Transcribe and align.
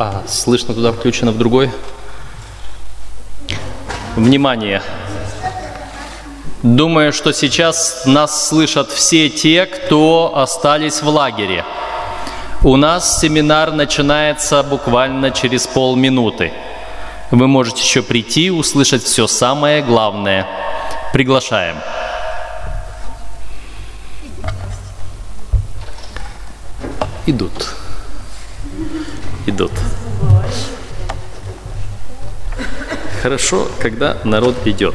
А, 0.00 0.22
слышно 0.28 0.74
туда 0.74 0.92
включено 0.92 1.32
в 1.32 1.38
другой. 1.38 1.72
Внимание! 4.14 4.80
Думаю, 6.62 7.12
что 7.12 7.32
сейчас 7.32 8.02
нас 8.04 8.48
слышат 8.48 8.90
все 8.90 9.28
те, 9.28 9.66
кто 9.66 10.32
остались 10.36 11.02
в 11.02 11.08
лагере. 11.08 11.64
У 12.62 12.76
нас 12.76 13.20
семинар 13.20 13.72
начинается 13.72 14.62
буквально 14.62 15.32
через 15.32 15.66
полминуты. 15.66 16.52
Вы 17.32 17.48
можете 17.48 17.82
еще 17.82 18.02
прийти, 18.02 18.50
услышать 18.52 19.02
все 19.02 19.26
самое 19.26 19.82
главное. 19.82 20.46
Приглашаем. 21.12 21.76
Идут. 27.26 27.74
Идут. 29.46 29.72
Хорошо, 33.28 33.68
когда 33.78 34.16
народ 34.24 34.66
идет. 34.66 34.94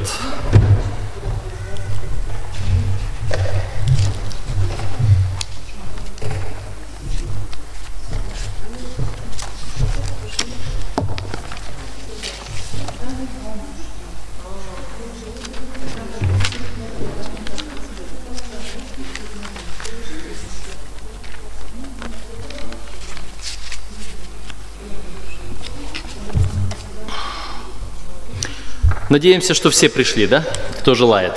Надеемся, 29.14 29.54
что 29.54 29.70
все 29.70 29.90
пришли, 29.90 30.26
да? 30.26 30.44
Кто 30.80 30.96
желает. 30.96 31.34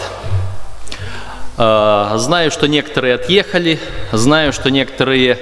А, 1.59 2.17
знаю, 2.17 2.51
что 2.51 2.69
некоторые 2.69 3.17
отъехали, 3.17 3.79
знаю, 4.13 4.55
что 4.55 4.71
некоторые 4.71 5.39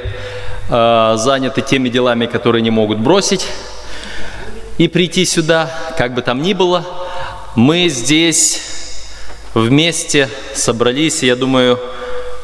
а, 0.68 1.14
заняты 1.16 1.62
теми 1.62 1.90
делами, 1.90 2.26
которые 2.26 2.60
не 2.60 2.70
могут 2.70 2.98
бросить 2.98 3.46
и 4.78 4.88
прийти 4.88 5.24
сюда, 5.26 5.70
как 5.96 6.12
бы 6.14 6.22
там 6.22 6.42
ни 6.42 6.54
было. 6.54 6.84
Мы 7.54 7.88
здесь 7.88 8.60
вместе 9.54 10.28
собрались, 10.54 11.22
я 11.22 11.36
думаю, 11.36 11.78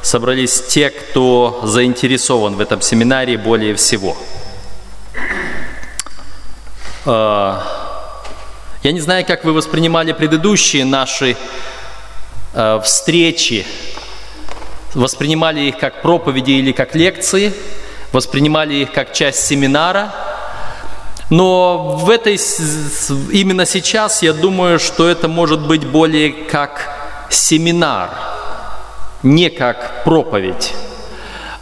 собрались 0.02 0.62
те, 0.68 0.90
кто 0.90 1.62
заинтересован 1.64 2.54
в 2.54 2.60
этом 2.60 2.80
семинаре 2.80 3.36
более 3.36 3.74
всего. 3.74 4.16
Я 8.82 8.92
не 8.92 9.00
знаю, 9.00 9.26
как 9.26 9.44
вы 9.44 9.52
воспринимали 9.52 10.12
предыдущие 10.12 10.86
наши 10.86 11.36
э, 12.54 12.80
встречи, 12.82 13.66
воспринимали 14.94 15.60
их 15.60 15.76
как 15.76 16.00
проповеди 16.00 16.52
или 16.52 16.72
как 16.72 16.94
лекции, 16.94 17.52
воспринимали 18.10 18.76
их 18.76 18.92
как 18.92 19.12
часть 19.12 19.44
семинара. 19.44 20.14
Но 21.28 21.96
в 21.96 22.08
этой, 22.08 22.36
именно 23.30 23.66
сейчас 23.66 24.22
я 24.22 24.32
думаю, 24.32 24.78
что 24.78 25.06
это 25.06 25.28
может 25.28 25.60
быть 25.60 25.86
более 25.86 26.32
как 26.32 26.88
семинар, 27.28 28.08
не 29.22 29.50
как 29.50 30.04
проповедь. 30.04 30.72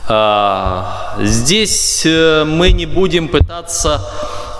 А, 0.07 1.17
здесь 1.19 2.03
э, 2.07 2.45
мы 2.45 2.71
не 2.71 2.87
будем 2.87 3.27
пытаться 3.27 4.09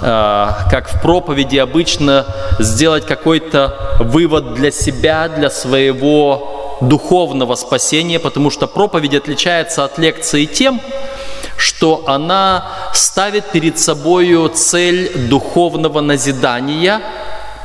как 0.01 0.89
в 0.89 1.01
проповеди 1.01 1.57
обычно, 1.57 2.27
сделать 2.59 3.07
какой-то 3.07 3.97
вывод 3.99 4.55
для 4.55 4.71
себя, 4.71 5.29
для 5.29 5.51
своего 5.51 6.79
духовного 6.81 7.57
спасения, 7.57 8.21
потому 8.21 8.51
что 8.51 8.69
проповедь 8.69 9.15
отличается 9.15 9.85
от 9.85 9.99
лекции 9.99 10.45
тем, 10.45 10.81
что 11.57 12.05
она 12.07 12.69
ставит 12.95 13.47
перед 13.47 13.79
собой 13.79 14.49
цель 14.55 15.29
духовного 15.29 16.01
назидания, 16.01 17.01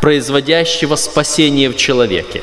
производящего 0.01 0.95
спасение 0.95 1.69
в 1.69 1.77
человеке. 1.77 2.41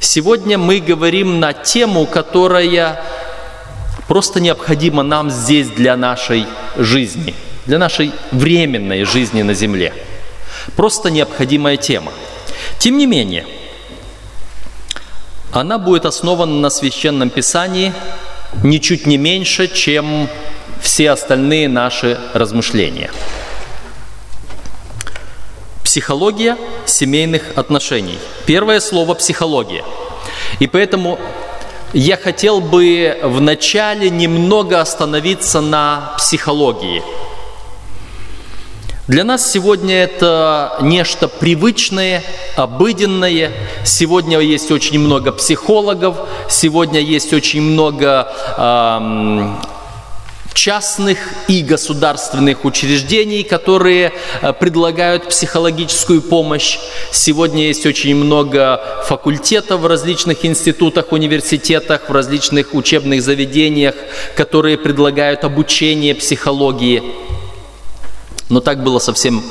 Сегодня 0.00 0.58
мы 0.58 0.80
говорим 0.80 1.38
на 1.38 1.52
тему, 1.52 2.06
которая 2.06 3.00
просто 4.08 4.40
необходима 4.40 5.04
нам 5.04 5.30
здесь 5.30 5.68
для 5.68 5.96
нашей 5.96 6.46
жизни– 6.76 7.34
для 7.68 7.78
нашей 7.78 8.12
временной 8.32 9.04
жизни 9.04 9.42
на 9.42 9.52
Земле. 9.52 9.92
Просто 10.74 11.10
необходимая 11.10 11.76
тема. 11.76 12.12
Тем 12.78 12.96
не 12.96 13.06
менее, 13.06 13.46
она 15.52 15.78
будет 15.78 16.06
основана 16.06 16.60
на 16.60 16.70
священном 16.70 17.28
писании 17.28 17.92
ничуть 18.62 19.06
не 19.06 19.18
меньше, 19.18 19.68
чем 19.68 20.28
все 20.80 21.10
остальные 21.10 21.68
наши 21.68 22.18
размышления. 22.32 23.10
Психология 25.84 26.56
семейных 26.86 27.42
отношений. 27.56 28.18
Первое 28.46 28.80
слово 28.80 29.12
психология. 29.12 29.84
И 30.58 30.66
поэтому 30.66 31.18
я 31.92 32.16
хотел 32.16 32.62
бы 32.62 33.18
вначале 33.22 34.08
немного 34.08 34.80
остановиться 34.80 35.60
на 35.60 36.14
психологии– 36.16 37.02
для 39.08 39.24
нас 39.24 39.50
сегодня 39.50 40.02
это 40.02 40.76
нечто 40.82 41.28
привычное, 41.28 42.22
обыденное. 42.56 43.52
Сегодня 43.82 44.38
есть 44.38 44.70
очень 44.70 44.98
много 44.98 45.32
психологов, 45.32 46.28
сегодня 46.50 47.00
есть 47.00 47.32
очень 47.32 47.62
много 47.62 48.30
э, 48.58 49.48
частных 50.52 51.16
и 51.48 51.62
государственных 51.62 52.66
учреждений, 52.66 53.44
которые 53.44 54.12
э, 54.42 54.52
предлагают 54.52 55.30
психологическую 55.30 56.20
помощь. 56.20 56.78
Сегодня 57.10 57.68
есть 57.68 57.86
очень 57.86 58.14
много 58.14 58.78
факультетов 59.06 59.80
в 59.80 59.86
различных 59.86 60.44
институтах, 60.44 61.12
университетах, 61.12 62.10
в 62.10 62.12
различных 62.12 62.74
учебных 62.74 63.22
заведениях, 63.22 63.94
которые 64.36 64.76
предлагают 64.76 65.44
обучение 65.44 66.14
психологии. 66.14 67.27
Но 68.48 68.60
так 68.60 68.82
было 68.82 68.98
совсем 68.98 69.42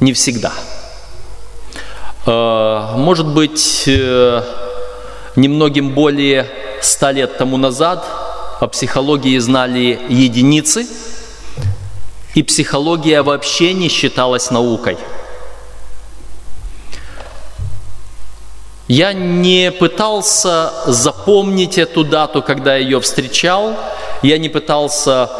не 0.00 0.12
всегда. 0.12 0.52
Э, 2.26 2.92
может 2.96 3.26
быть, 3.26 3.84
э, 3.86 4.42
немногим 5.36 5.90
более 5.90 6.46
ста 6.80 7.12
лет 7.12 7.36
тому 7.38 7.56
назад 7.56 8.04
о 8.60 8.66
психологии 8.66 9.38
знали 9.38 10.00
единицы, 10.08 10.86
и 12.34 12.42
психология 12.42 13.22
вообще 13.22 13.72
не 13.74 13.88
считалась 13.88 14.50
наукой. 14.50 14.96
Я 18.86 19.12
не 19.12 19.70
пытался 19.70 20.72
запомнить 20.86 21.78
эту 21.78 22.02
дату, 22.02 22.42
когда 22.42 22.76
ее 22.76 23.00
встречал, 23.00 23.76
я 24.22 24.36
не 24.36 24.48
пытался 24.48 25.30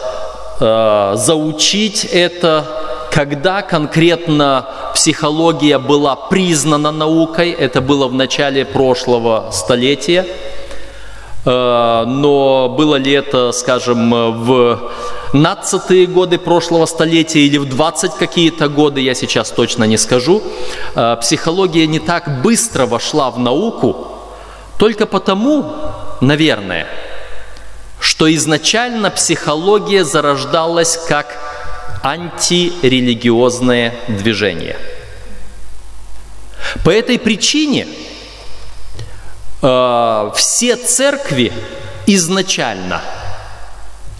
э, 0.60 1.12
заучить 1.16 2.04
это, 2.04 2.64
когда 3.10 3.62
конкретно 3.62 4.66
психология 4.94 5.78
была 5.78 6.14
признана 6.16 6.92
наукой, 6.92 7.50
это 7.50 7.80
было 7.80 8.06
в 8.08 8.14
начале 8.14 8.64
прошлого 8.64 9.50
столетия, 9.52 10.26
э, 11.44 12.04
но 12.06 12.68
было 12.68 12.96
ли 12.96 13.12
это, 13.12 13.52
скажем, 13.52 14.10
в 14.44 14.90
15-е 15.32 16.06
годы 16.06 16.38
прошлого 16.38 16.86
столетия 16.86 17.40
или 17.40 17.58
в 17.58 17.68
20 17.68 18.14
какие-то 18.14 18.68
годы, 18.68 19.00
я 19.00 19.14
сейчас 19.14 19.50
точно 19.50 19.84
не 19.84 19.96
скажу. 19.96 20.42
Э, 20.94 21.16
психология 21.20 21.86
не 21.86 22.00
так 22.00 22.42
быстро 22.42 22.86
вошла 22.86 23.30
в 23.30 23.38
науку, 23.38 24.08
только 24.78 25.06
потому, 25.06 25.72
наверное, 26.20 26.86
что 28.00 28.32
изначально 28.34 29.10
психология 29.10 30.04
зарождалась 30.04 30.98
как 31.08 31.36
антирелигиозное 32.02 33.94
движение. 34.08 34.76
По 36.84 36.90
этой 36.90 37.18
причине 37.18 37.86
э, 39.62 40.30
все 40.34 40.76
церкви 40.76 41.52
изначально 42.06 43.02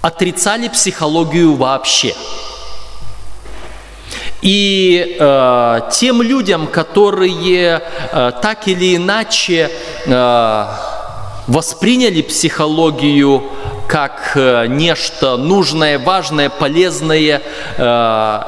отрицали 0.03 0.69
психологию 0.69 1.55
вообще. 1.55 2.15
И 4.43 5.17
э, 5.19 5.81
тем 5.93 6.23
людям, 6.23 6.67
которые 6.67 7.83
э, 8.13 8.33
так 8.41 8.69
или 8.69 8.97
иначе 8.97 9.71
э, 10.07 10.67
восприняли 11.47 12.23
психологию 12.23 13.43
как 13.91 14.33
э, 14.37 14.67
нечто 14.69 15.37
нужное, 15.37 15.99
важное, 15.99 16.49
полезное 16.49 17.43
э, 17.77 18.41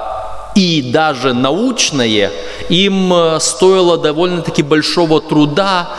и 0.55 0.83
даже 0.93 1.35
научное, 1.35 2.31
им 2.69 3.13
э, 3.13 3.41
стоило 3.41 3.99
довольно-таки 3.99 4.63
большого 4.63 5.21
труда 5.21 5.91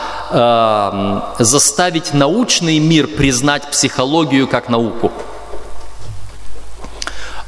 заставить 1.38 2.12
научный 2.14 2.78
мир 2.80 3.06
признать 3.06 3.70
психологию 3.70 4.48
как 4.48 4.68
науку. 4.68 5.12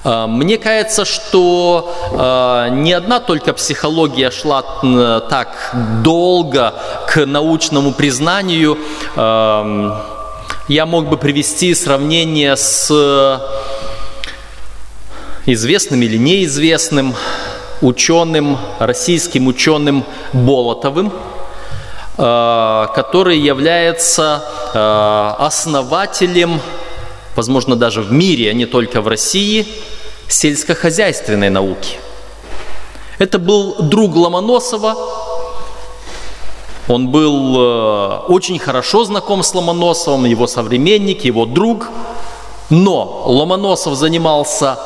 Мне 0.04 0.56
кажется, 0.56 1.04
что 1.04 2.70
не 2.70 2.92
одна 2.92 3.18
только 3.18 3.54
психология 3.54 4.30
шла 4.30 4.62
так 5.28 5.74
долго 6.04 6.74
к 7.08 7.26
научному 7.26 7.92
признанию. 7.92 8.78
Э, 9.16 10.15
я 10.68 10.84
мог 10.84 11.08
бы 11.08 11.16
привести 11.16 11.74
сравнение 11.74 12.56
с 12.56 12.90
известным 15.46 16.02
или 16.02 16.16
неизвестным 16.16 17.14
ученым, 17.80 18.58
российским 18.80 19.46
ученым 19.46 20.04
Болотовым, 20.32 21.12
э, 22.18 22.86
который 22.94 23.38
является 23.38 24.42
э, 24.74 25.44
основателем, 25.44 26.60
возможно, 27.36 27.76
даже 27.76 28.02
в 28.02 28.10
мире, 28.10 28.50
а 28.50 28.52
не 28.54 28.66
только 28.66 29.00
в 29.02 29.08
России, 29.08 29.68
сельскохозяйственной 30.26 31.50
науки. 31.50 31.98
Это 33.18 33.38
был 33.38 33.76
друг 33.82 34.16
Ломоносова, 34.16 34.96
он 36.88 37.08
был 37.08 37.56
э, 37.56 38.18
очень 38.28 38.58
хорошо 38.58 39.04
знаком 39.04 39.42
с 39.42 39.54
Ломоносовым, 39.54 40.24
его 40.24 40.46
современник, 40.46 41.24
его 41.24 41.44
друг. 41.44 41.88
Но 42.70 43.24
Ломоносов 43.26 43.94
занимался 43.96 44.78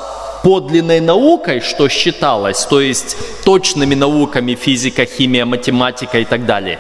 подлинной 0.42 1.00
наукой, 1.00 1.60
что 1.60 1.88
считалось, 1.88 2.64
то 2.64 2.80
есть 2.80 3.16
точными 3.44 3.94
науками 3.94 4.54
физика, 4.54 5.04
химия, 5.04 5.44
математика 5.44 6.18
и 6.18 6.24
так 6.24 6.46
далее, 6.46 6.78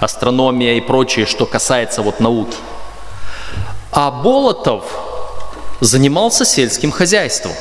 астрономия 0.00 0.74
и 0.74 0.80
прочее, 0.80 1.26
что 1.26 1.46
касается 1.46 2.02
вот 2.02 2.18
науки. 2.18 2.56
А 3.92 4.10
Болотов 4.10 4.84
занимался 5.80 6.44
сельским 6.44 6.90
хозяйством. 6.90 7.52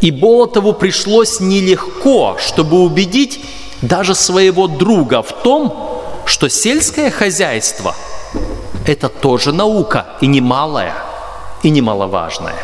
И 0.00 0.10
Болотову 0.10 0.72
пришлось 0.72 1.40
нелегко, 1.40 2.36
чтобы 2.38 2.80
убедить 2.80 3.40
даже 3.82 4.14
своего 4.14 4.66
друга 4.66 5.22
в 5.22 5.32
том, 5.42 6.22
что 6.26 6.48
сельское 6.48 7.10
хозяйство– 7.10 7.94
это 8.86 9.08
тоже 9.08 9.52
наука, 9.52 10.06
и 10.20 10.26
немалая, 10.26 10.94
и 11.62 11.70
немаловажная. 11.70 12.58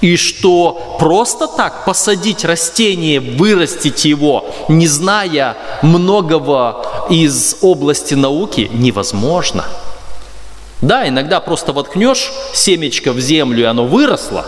И 0.00 0.16
что 0.16 0.96
просто 0.98 1.46
так 1.46 1.84
посадить 1.84 2.44
растение, 2.44 3.20
вырастить 3.20 4.04
его, 4.04 4.44
не 4.68 4.86
зная 4.88 5.56
многого 5.82 7.06
из 7.08 7.56
области 7.62 8.14
науки, 8.14 8.68
невозможно. 8.72 9.64
Да, 10.82 11.08
иногда 11.08 11.40
просто 11.40 11.72
воткнешь 11.72 12.32
семечко 12.52 13.12
в 13.12 13.20
землю, 13.20 13.62
и 13.62 13.66
оно 13.66 13.86
выросло. 13.86 14.44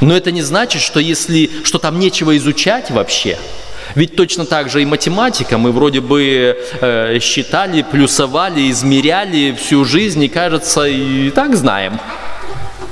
Но 0.00 0.14
это 0.14 0.32
не 0.32 0.42
значит, 0.42 0.82
что 0.82 1.00
если, 1.00 1.50
что 1.64 1.78
там 1.78 1.98
нечего 1.98 2.36
изучать 2.36 2.90
вообще– 2.90 3.38
ведь 3.94 4.16
точно 4.16 4.44
так 4.44 4.70
же 4.70 4.82
и 4.82 4.84
математика, 4.84 5.56
мы 5.56 5.70
вроде 5.70 6.00
бы 6.00 6.58
э, 6.80 7.18
считали, 7.20 7.82
плюсовали, 7.82 8.68
измеряли 8.70 9.56
всю 9.56 9.84
жизнь 9.84 10.22
и, 10.24 10.28
кажется, 10.28 10.84
и 10.84 11.30
так 11.30 11.54
знаем. 11.54 12.00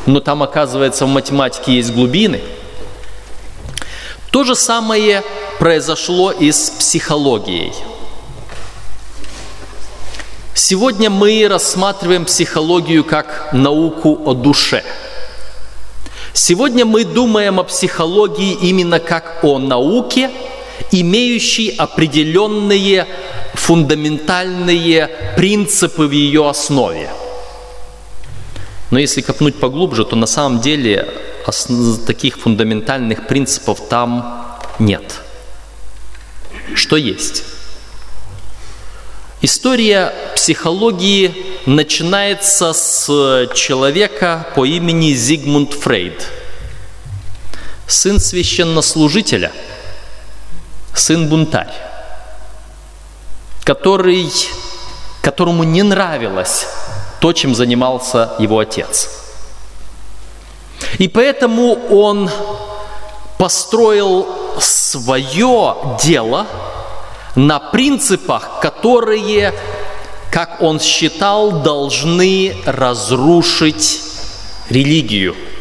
Но 0.06 0.20
там, 0.20 0.44
оказывается, 0.44 1.04
в 1.06 1.08
математике 1.08 1.74
есть 1.74 1.92
глубины. 1.92 2.40
То 4.30 4.44
же 4.44 4.54
самое 4.54 5.24
произошло 5.58 6.30
и 6.30 6.52
с 6.52 6.70
психологией. 6.70 7.72
Сегодня 10.54 11.10
мы 11.10 11.48
рассматриваем 11.48 12.26
психологию 12.26 13.02
как 13.02 13.48
науку 13.52 14.20
о 14.24 14.34
душе. 14.34 14.84
Сегодня 16.32 16.84
мы 16.84 17.04
думаем 17.04 17.58
о 17.58 17.64
психологии 17.64 18.52
именно 18.52 19.00
как 19.00 19.42
о 19.42 19.58
науке– 19.58 20.30
имеющий 20.90 21.70
определенные 21.70 23.06
фундаментальные 23.54 25.08
принципы 25.36 26.06
в 26.06 26.10
ее 26.10 26.48
основе. 26.48 27.10
Но 28.90 28.98
если 28.98 29.20
копнуть 29.20 29.56
поглубже, 29.58 30.04
то 30.04 30.16
на 30.16 30.26
самом 30.26 30.60
деле 30.60 31.08
таких 32.06 32.38
фундаментальных 32.38 33.26
принципов 33.26 33.88
там 33.88 34.58
нет. 34.78 35.20
Что 36.74 36.96
есть? 36.96 37.44
История 39.40 40.12
психологии 40.36 41.34
начинается 41.66 42.72
с 42.72 43.48
человека 43.54 44.46
по 44.54 44.64
имени 44.64 45.14
Зигмунд 45.14 45.72
Фрейд, 45.72 46.28
сын 47.86 48.20
священнослужителя– 48.20 49.52
сын-бунтарь, 50.94 51.72
который, 53.64 54.30
которому 55.22 55.64
не 55.64 55.82
нравилось 55.82 56.66
то, 57.20 57.32
чем 57.32 57.54
занимался 57.54 58.32
его 58.38 58.58
отец. 58.58 59.08
И 60.98 61.08
поэтому 61.08 61.74
он 61.90 62.30
построил 63.38 64.26
свое 64.60 65.76
дело 66.02 66.46
на 67.34 67.58
принципах, 67.58 68.60
которые, 68.60 69.54
как 70.30 70.60
он 70.60 70.80
считал, 70.80 71.62
должны 71.62 72.56
разрушить 72.66 74.02
религию– 74.68 75.34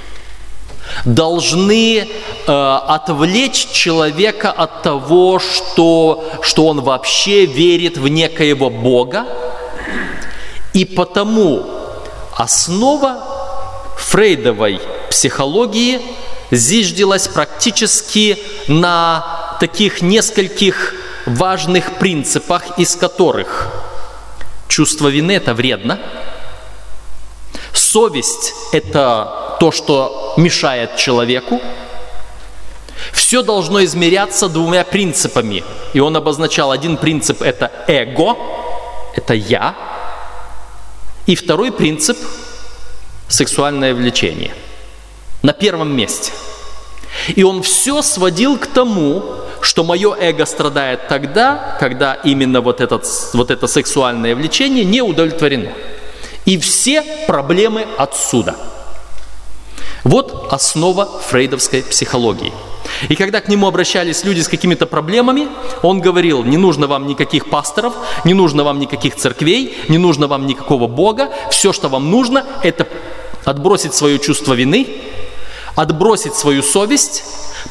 должны 1.06 2.00
э, 2.00 2.78
отвлечь 2.88 3.68
человека 3.72 4.52
от 4.52 4.84
того, 4.84 5.40
что, 5.40 6.24
что 6.42 6.68
он 6.68 6.82
вообще 6.82 7.46
верит 7.46 7.98
в 7.98 8.08
некоего 8.08 8.70
Бога. 8.70 9.26
И 10.74 10.86
потому 10.86 11.66
основа 12.36 13.24
фрейдовой 13.98 14.80
психологии 15.10 16.02
зиждилась 16.52 17.28
практически 17.28 18.38
на 18.68 19.58
таких 19.60 20.02
нескольких 20.02 20.94
важных 21.26 21.98
принципах, 22.00 22.80
из 22.80 22.96
которых 22.96 23.70
чувство 24.68 25.08
вины– 25.08 25.32
это 25.34 25.54
вредно, 25.54 26.00
совесть– 27.74 28.54
это 28.72 29.51
то, 29.62 29.72
что 29.72 30.34
мешает 30.38 30.96
человеку. 30.96 31.62
Все 33.12 33.44
должно 33.44 33.84
измеряться 33.84 34.50
двумя 34.50 34.84
принципами. 34.84 35.64
И 35.94 36.00
он 36.00 36.18
обозначал 36.18 36.72
один 36.72 36.98
принцип– 36.98 37.42
это 37.44 37.72
эго, 37.88 38.36
это 39.16 39.36
я. 39.36 39.76
И 41.28 41.36
второй 41.36 41.72
принцип– 41.72 42.18
сексуальное 43.28 43.94
влечение. 43.94 44.52
На 45.44 45.54
первом 45.54 45.96
месте. 45.96 46.32
И 47.36 47.44
он 47.44 47.62
все 47.62 48.02
сводил 48.02 48.58
к 48.58 48.66
тому, 48.66 49.24
что 49.62 49.84
мое 49.84 50.16
эго 50.20 50.48
страдает 50.48 51.08
тогда, 51.08 51.78
когда 51.80 52.16
именно 52.16 52.62
вот, 52.62 52.82
этот, 52.82 53.06
вот 53.34 53.52
это 53.52 53.68
сексуальное 53.68 54.36
влечение 54.36 54.86
не 54.86 55.04
удовлетворено. 55.04 55.72
И 56.46 56.58
все 56.58 57.04
проблемы 57.28 57.86
отсюда– 58.00 58.56
вот 60.04 60.48
основа 60.52 61.06
фрейдовской 61.06 61.84
психологии. 61.84 62.54
И 63.10 63.16
когда 63.16 63.42
к 63.42 63.48
нему 63.48 63.68
обращались 63.68 64.24
люди 64.24 64.42
с 64.42 64.48
какими-то 64.48 64.86
проблемами, 64.86 65.48
он 65.82 66.02
говорил, 66.02 66.44
не 66.44 66.58
нужно 66.58 66.88
вам 66.88 67.08
никаких 67.08 67.50
пасторов, 67.50 67.94
не 68.26 68.34
нужно 68.34 68.64
вам 68.64 68.80
никаких 68.80 69.16
церквей, 69.16 69.78
не 69.88 69.98
нужно 69.98 70.28
вам 70.28 70.46
никакого 70.46 70.88
Бога. 70.88 71.30
Все, 71.50 71.74
что 71.74 71.90
вам 71.90 72.12
нужно, 72.12 72.46
это 72.64 72.88
отбросить 73.46 73.94
свое 73.94 74.20
чувство 74.20 74.54
вины, 74.54 74.88
отбросить 75.76 76.36
свою 76.36 76.62
совесть, 76.64 77.24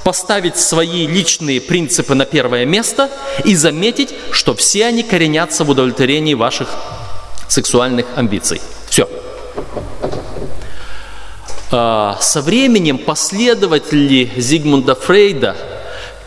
поставить 0.05 0.57
свои 0.57 1.07
личные 1.07 1.61
принципы 1.61 2.15
на 2.15 2.25
первое 2.25 2.65
место 2.65 3.11
и 3.45 3.55
заметить, 3.55 4.15
что 4.33 4.55
все 4.55 4.87
они 4.87 5.03
коренятся 5.03 5.65
в 5.65 5.71
удовлетворении 5.71 6.35
ваших 6.35 6.69
сексуальных 7.49 8.07
амбиций. 8.17 8.61
Все. 8.89 9.09
А, 11.73 12.19
со 12.21 12.43
временем 12.43 12.99
последователи 12.99 14.31
Зигмунда 14.37 14.95
Фрейда 14.95 15.57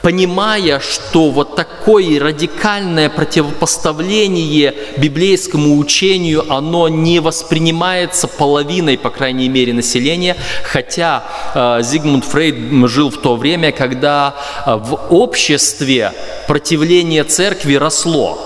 понимая, 0.04 0.82
что 0.82 1.30
вот 1.30 1.56
такое 1.56 2.20
радикальное 2.20 3.10
противопоставление 3.10 4.76
библейскому 4.98 5.78
учению, 5.78 6.52
оно 6.54 6.90
не 6.90 7.22
воспринимается 7.22 8.28
половиной, 8.28 8.98
по 8.98 9.10
крайней 9.10 9.48
мере, 9.48 9.74
населения, 9.74 10.36
хотя 10.64 11.24
э, 11.56 11.80
Зигмунд 11.84 12.26
Фрейд 12.26 12.56
жил 12.90 13.10
в 13.12 13.18
то 13.18 13.38
время, 13.38 13.72
когда 13.72 14.36
э, 14.66 14.76
в 14.76 14.94
обществе 15.10 16.12
противление 16.48 17.24
церкви 17.24 17.76
росло. 17.76 18.38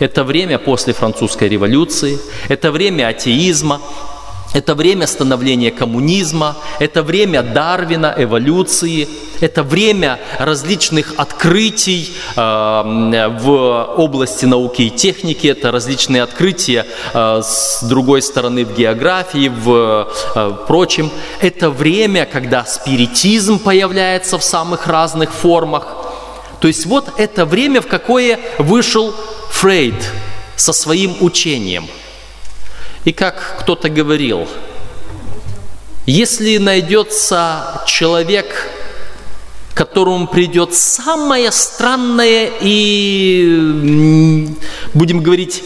Это 0.00 0.24
время 0.24 0.58
после 0.58 0.92
французской 0.92 1.48
революции, 1.48 2.18
это 2.48 2.72
время 2.72 3.08
атеизма, 3.08 3.80
это 4.54 4.74
время 4.74 5.06
становления 5.06 5.70
коммунизма, 5.70 6.56
это 6.78 7.02
время 7.02 7.42
Дарвина, 7.42 8.14
эволюции, 8.16 9.06
это 9.40 9.62
время 9.62 10.18
различных 10.38 11.14
открытий 11.18 12.14
э, 12.34 12.40
в 13.40 13.94
области 13.98 14.46
науки 14.46 14.82
и 14.82 14.90
техники, 14.90 15.46
это 15.48 15.70
различные 15.70 16.22
открытия 16.22 16.86
э, 17.12 17.42
с 17.44 17.82
другой 17.82 18.22
стороны 18.22 18.64
в 18.64 18.74
географии, 18.74 19.48
в 19.48 20.08
э, 20.34 20.52
прочем. 20.66 21.10
Это 21.40 21.68
время, 21.70 22.24
когда 22.24 22.64
спиритизм 22.64 23.58
появляется 23.58 24.38
в 24.38 24.44
самых 24.44 24.86
разных 24.86 25.30
формах. 25.30 25.88
То 26.60 26.68
есть 26.68 26.86
вот 26.86 27.12
это 27.18 27.44
время, 27.44 27.82
в 27.82 27.86
какое 27.86 28.40
вышел 28.58 29.14
Фрейд 29.50 30.10
со 30.56 30.72
своим 30.72 31.16
учением– 31.20 31.86
и 33.08 33.12
как 33.12 33.60
кто-то 33.60 33.88
говорил, 33.88 34.46
если 36.04 36.58
найдется 36.58 37.82
человек, 37.86 38.68
которому 39.72 40.26
придет 40.26 40.74
самая 40.74 41.50
странная 41.50 42.50
и, 42.60 44.46
будем 44.92 45.22
говорить, 45.22 45.64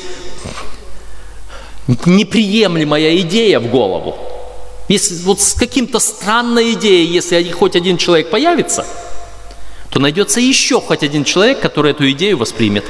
неприемлемая 2.07 3.17
идея 3.19 3.59
в 3.59 3.69
голову, 3.69 4.17
если 4.87 5.17
вот 5.25 5.41
с 5.41 5.55
каким-то 5.55 5.99
странной 5.99 6.75
идеей, 6.75 7.09
если 7.09 7.43
хоть 7.51 7.75
один 7.75 7.97
человек 7.97 8.31
появится, 8.31 8.87
то 9.91 9.99
найдется 9.99 10.39
еще 10.39 10.81
хоть 10.81 11.03
один 11.03 11.25
человек, 11.25 11.59
который 11.59 11.91
эту 11.91 12.09
идею 12.13 12.39
воспримет. 12.39 12.85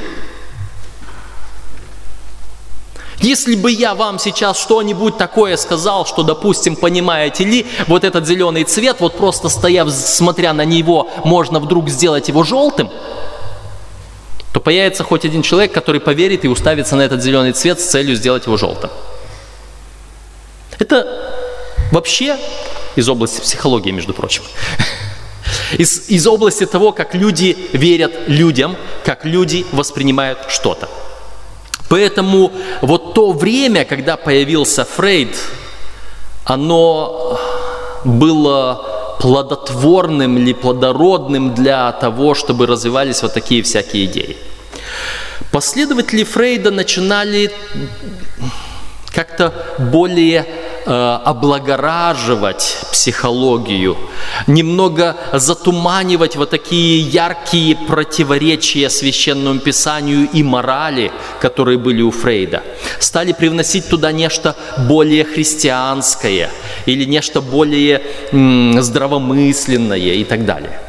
Если 3.22 3.54
бы 3.54 3.70
я 3.70 3.94
вам 3.94 4.18
сейчас 4.18 4.58
что-нибудь 4.58 5.16
такое 5.16 5.56
сказал, 5.56 6.04
что, 6.06 6.24
допустим, 6.24 6.74
понимаете 6.74 7.44
ли, 7.44 7.66
вот 7.86 8.02
этот 8.02 8.26
зеленый 8.26 8.64
цвет, 8.64 8.96
вот 8.98 9.16
просто 9.16 9.48
стояв, 9.48 9.90
смотря 9.90 10.52
на 10.52 10.64
него, 10.64 11.08
можно 11.24 11.60
вдруг 11.60 11.88
сделать 11.88 12.26
его 12.26 12.42
желтым, 12.42 12.90
то 14.52 14.60
появится 14.60 15.04
хоть 15.04 15.24
один 15.24 15.42
человек, 15.42 15.72
который 15.72 16.00
поверит 16.00 16.44
и 16.44 16.48
уставится 16.48 16.96
на 16.96 17.02
этот 17.02 17.22
зеленый 17.22 17.52
цвет 17.52 17.80
с 17.80 17.84
целью 17.84 18.16
сделать 18.16 18.46
его 18.46 18.56
желтым. 18.56 18.90
Это 20.80 21.06
вообще 21.92 22.36
из 22.96 23.08
области 23.08 23.40
психологии, 23.40 23.92
между 23.92 24.14
прочим. 24.14 24.42
Из, 25.78 26.08
из 26.10 26.26
области 26.26 26.66
того, 26.66 26.92
как 26.92 27.14
люди 27.14 27.56
верят 27.72 28.12
людям, 28.26 28.76
как 29.04 29.24
люди 29.24 29.64
воспринимают 29.72 30.38
что-то. 30.48 30.88
Поэтому 31.92 32.50
вот 32.80 33.12
то 33.12 33.32
время, 33.32 33.84
когда 33.84 34.16
появился 34.16 34.86
Фрейд, 34.86 35.36
оно 36.46 37.38
было 38.02 39.16
плодотворным 39.20 40.38
или 40.38 40.54
плодородным 40.54 41.54
для 41.54 41.92
того, 41.92 42.34
чтобы 42.34 42.66
развивались 42.66 43.22
вот 43.22 43.34
такие 43.34 43.62
всякие 43.62 44.06
идеи. 44.06 44.38
Последователи 45.50 46.24
Фрейда 46.24 46.70
начинали 46.70 47.52
как-то 49.10 49.52
более 49.76 50.46
облагораживать 50.84 52.78
психологию, 52.92 53.96
немного 54.46 55.16
затуманивать 55.32 56.36
вот 56.36 56.50
такие 56.50 57.00
яркие 57.00 57.76
противоречия 57.76 58.90
священному 58.90 59.60
писанию 59.60 60.28
и 60.32 60.42
морали, 60.42 61.12
которые 61.40 61.78
были 61.78 62.02
у 62.02 62.10
Фрейда. 62.10 62.62
Стали 62.98 63.32
привносить 63.32 63.88
туда 63.88 64.12
нечто 64.12 64.56
более 64.88 65.24
христианское 65.24 66.50
или 66.86 67.04
нечто 67.04 67.40
более 67.40 68.02
здравомысленное 68.80 69.96
и 69.98 70.24
так 70.24 70.44
далее. 70.44 70.80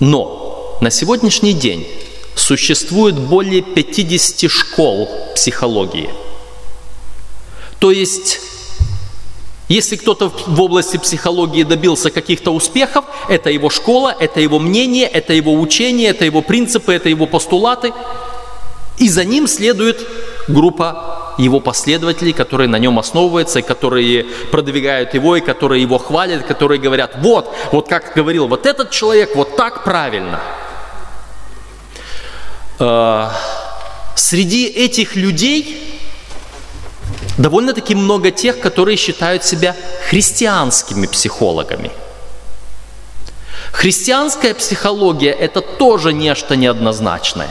Но 0.00 0.76
на 0.80 0.90
сегодняшний 0.90 1.54
день 1.54 1.86
существует 2.34 3.18
более 3.18 3.62
50 3.62 4.50
школ 4.50 5.08
психологии– 5.34 6.10
то 7.78 7.90
есть, 7.90 8.40
если 9.68 9.96
кто-то 9.96 10.28
в 10.28 10.60
области 10.60 10.96
психологии 10.96 11.62
добился 11.62 12.10
каких-то 12.10 12.52
успехов, 12.52 13.04
это 13.28 13.50
его 13.50 13.70
школа, 13.70 14.14
это 14.18 14.40
его 14.40 14.58
мнение, 14.58 15.06
это 15.06 15.32
его 15.32 15.54
учение, 15.54 16.10
это 16.10 16.24
его 16.24 16.42
принципы, 16.42 16.94
это 16.94 17.08
его 17.08 17.26
постулаты. 17.26 17.92
И 18.98 19.08
за 19.08 19.24
ним 19.24 19.46
следует 19.46 20.06
группа 20.48 21.34
его 21.38 21.60
последователей, 21.60 22.32
которые 22.32 22.68
на 22.68 22.78
нем 22.78 22.98
основываются, 22.98 23.60
которые 23.60 24.24
продвигают 24.50 25.12
его, 25.12 25.36
и 25.36 25.40
которые 25.40 25.82
его 25.82 25.98
хвалят, 25.98 26.46
которые 26.46 26.80
говорят, 26.80 27.16
вот, 27.18 27.54
вот 27.72 27.88
как 27.88 28.14
говорил 28.14 28.48
вот 28.48 28.64
этот 28.64 28.90
человек, 28.90 29.36
вот 29.36 29.54
так 29.56 29.84
правильно. 29.84 30.40
Э, 32.78 33.28
среди 34.14 34.66
этих 34.66 35.16
людей 35.16 35.95
довольно-таки 37.38 37.94
много 37.94 38.30
тех, 38.30 38.60
которые 38.60 38.96
считают 38.96 39.44
себя 39.44 39.76
христианскими 40.08 41.06
психологами. 41.06 41.90
Христианская 43.72 44.54
психология– 44.54 45.30
это 45.32 45.60
тоже 45.60 46.12
нечто 46.12 46.56
неоднозначное. 46.56 47.50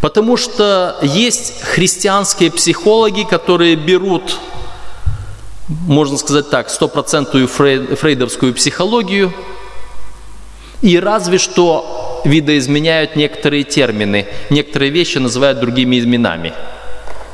Потому 0.00 0.36
что 0.36 0.98
есть 1.02 1.62
христианские 1.62 2.50
психологи, 2.50 3.22
которые 3.22 3.76
берут, 3.76 4.38
можно 5.68 6.18
сказать 6.18 6.50
так, 6.50 6.68
стопроцентную 6.68 7.46
фрейдовскую 7.46 8.52
психологию 8.54 9.32
и 10.82 10.98
разве 10.98 11.38
что 11.38 12.22
видоизменяют 12.24 13.14
некоторые 13.14 13.62
термины, 13.62 14.26
некоторые 14.50 14.90
вещи 14.90 15.18
называют 15.18 15.60
другими 15.60 16.00
именами– 16.00 16.52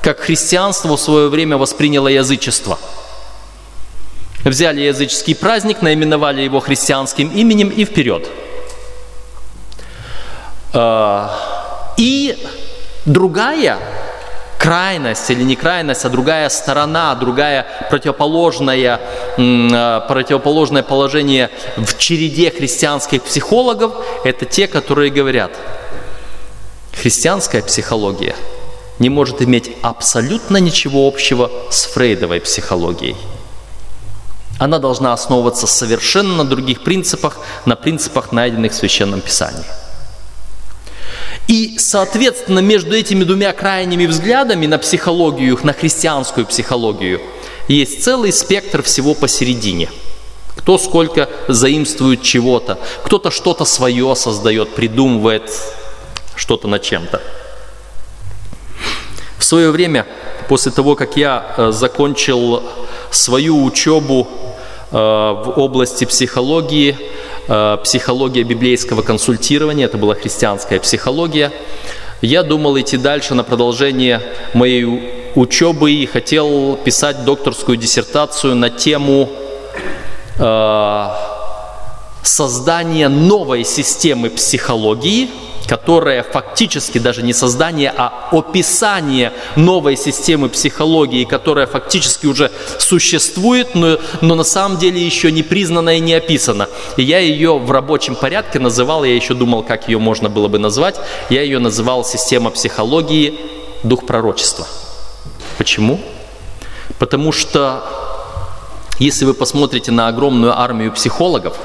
как 0.03 0.19
христианство 0.21 0.97
в 0.97 1.01
свое 1.01 1.29
время 1.29 1.57
восприняло 1.57 2.09
язычество. 2.09 2.79
Взяли 4.45 4.81
языческий 4.81 5.37
праздник, 5.37 5.83
наименовали 5.83 6.43
его 6.43 6.59
христианским 6.59 7.29
именем 7.29 7.69
и 7.69 7.85
вперед. 7.85 8.29
А, 10.75 11.33
и 11.97 12.37
другая 13.07 13.79
крайность 14.59 15.31
или 15.31 15.45
не 15.45 15.55
крайность, 15.55 16.05
а 16.05 16.09
другая 16.09 16.49
сторона, 16.49 17.15
другая 17.15 17.67
противоположная, 17.89 19.01
а, 19.39 20.01
противоположное 20.01 20.83
положение 20.83 21.51
в 21.77 21.97
череде 21.97 22.51
христианских 22.51 23.23
психологов– 23.23 23.95
это 24.25 24.45
те, 24.47 24.67
которые 24.67 25.13
говорят, 25.13 25.53
христианская 26.93 27.63
психология– 27.63 28.35
не 29.03 29.11
может 29.11 29.43
иметь 29.43 29.73
абсолютно 29.83 30.59
ничего 30.59 31.09
общего 31.09 31.51
с 31.71 31.87
фрейдовой 31.87 32.41
психологией. 32.41 33.17
Она 34.61 34.79
должна 34.79 35.13
основываться 35.13 35.67
совершенно 35.67 36.37
на 36.37 36.45
других 36.45 36.85
принципах, 36.85 37.39
на 37.67 37.75
принципах, 37.75 38.31
найденных 38.31 38.71
в 38.71 38.77
Священном 38.77 39.21
Писании. 39.21 39.65
И, 41.49 41.75
соответственно, 41.79 42.61
между 42.61 42.95
этими 42.95 43.25
двумя 43.25 43.53
крайними 43.53 44.07
взглядами 44.07 44.67
на 44.67 44.79
психологию, 44.79 45.59
на 45.65 45.73
христианскую 45.73 46.47
психологию, 46.47 47.21
есть 47.67 48.05
целый 48.05 48.33
спектр 48.33 48.85
всего 48.85 49.15
посередине. 49.15 49.91
Кто 50.55 50.79
сколько 50.79 51.29
заимствует 51.49 52.23
чего-то, 52.23 52.79
кто-то 53.03 53.33
что-то 53.33 53.65
свое 53.65 54.15
создает, 54.15 54.77
придумывает 54.77 55.51
что-то 56.37 56.69
над 56.69 56.83
чем-то. 56.83 57.21
В 59.43 59.45
свое 59.45 59.73
время, 59.73 60.07
после 60.49 60.71
того, 60.71 60.95
как 60.95 61.17
я 61.17 61.45
э, 61.57 61.73
закончил 61.73 62.63
свою 63.11 63.65
учебу 63.65 64.29
э, 64.93 64.95
в 64.95 65.55
области 65.57 66.05
психологии, 66.05 66.97
э, 67.49 67.79
психология 67.83 68.45
библейского 68.45 69.03
консультирования, 69.03 69.87
это 69.87 69.99
была 69.99 70.15
христианская 70.15 70.79
психология, 70.79 71.51
я 72.21 72.45
думал 72.45 72.79
идти 72.79 72.97
дальше 72.97 73.35
на 73.35 73.43
продолжение 73.43 74.23
моей 74.55 75.33
учебы 75.35 75.91
и 75.91 76.07
хотел 76.07 76.77
писать 76.77 77.25
докторскую 77.25 77.77
диссертацию 77.77 78.55
на 78.55 78.71
тему 78.71 79.29
создание 82.23 83.09
новой 83.09 83.65
системы 83.65 84.31
психологии, 84.31 85.31
которая 85.67 86.23
фактически 86.23 86.99
даже 86.99 87.23
не 87.23 87.33
создание, 87.33 87.93
а 87.97 88.29
описание 88.33 89.33
новой 89.57 89.97
системы 89.97 90.49
психологии, 90.49 91.25
которая 91.25 91.67
фактически 91.67 92.27
уже 92.27 92.51
существует, 92.79 93.75
но, 93.75 93.99
но 94.21 94.35
на 94.35 94.45
самом 94.45 94.79
деле 94.79 95.01
еще 95.01 95.31
не 95.33 95.43
признана 95.43 95.97
и 95.97 96.01
не 96.01 96.15
описана. 96.15 96.69
И 96.97 97.03
я 97.03 97.19
ее 97.19 97.59
в 97.59 97.71
рабочем 97.71 98.15
порядке 98.15 98.59
называл, 98.59 99.05
я 99.05 99.15
еще 99.15 99.35
думал, 99.35 99.63
как 99.63 99.89
ее 99.89 99.99
можно 99.99 100.29
было 100.29 100.49
бы 100.49 100.59
назвать, 100.59 100.97
я 101.31 101.43
ее 101.43 101.59
называл 101.59 102.05
система 102.05 102.51
психологии 102.51 103.39
дух 103.83 104.07
пророчества. 104.07 104.67
Почему? 105.59 106.01
Потому 106.99 107.33
что 107.33 107.85
если 108.99 109.25
вы 109.25 109.35
посмотрите 109.35 109.91
на 109.91 110.09
огромную 110.09 110.59
армию 110.59 110.93
психологов, 110.93 111.57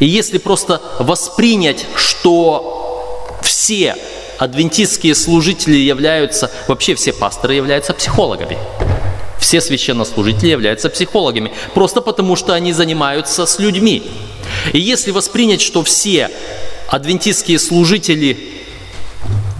и 0.00 0.06
если 0.06 0.38
просто 0.38 0.80
воспринять, 0.98 1.86
что 1.94 3.38
все 3.42 3.96
адвентистские 4.38 5.14
служители 5.14 5.76
являются, 5.76 6.50
вообще 6.66 6.94
все 6.94 7.12
пасторы 7.12 7.54
являются 7.54 7.92
психологами, 7.92 8.58
все 9.38 9.60
священнослужители 9.60 10.48
являются 10.48 10.88
психологами, 10.88 11.52
просто 11.74 12.00
потому 12.00 12.34
что 12.36 12.54
они 12.54 12.72
занимаются 12.72 13.44
с 13.44 13.58
людьми. 13.58 14.10
И 14.72 14.80
если 14.80 15.10
воспринять, 15.10 15.60
что 15.60 15.82
все 15.82 16.30
адвентистские 16.88 17.58
служители, 17.58 18.62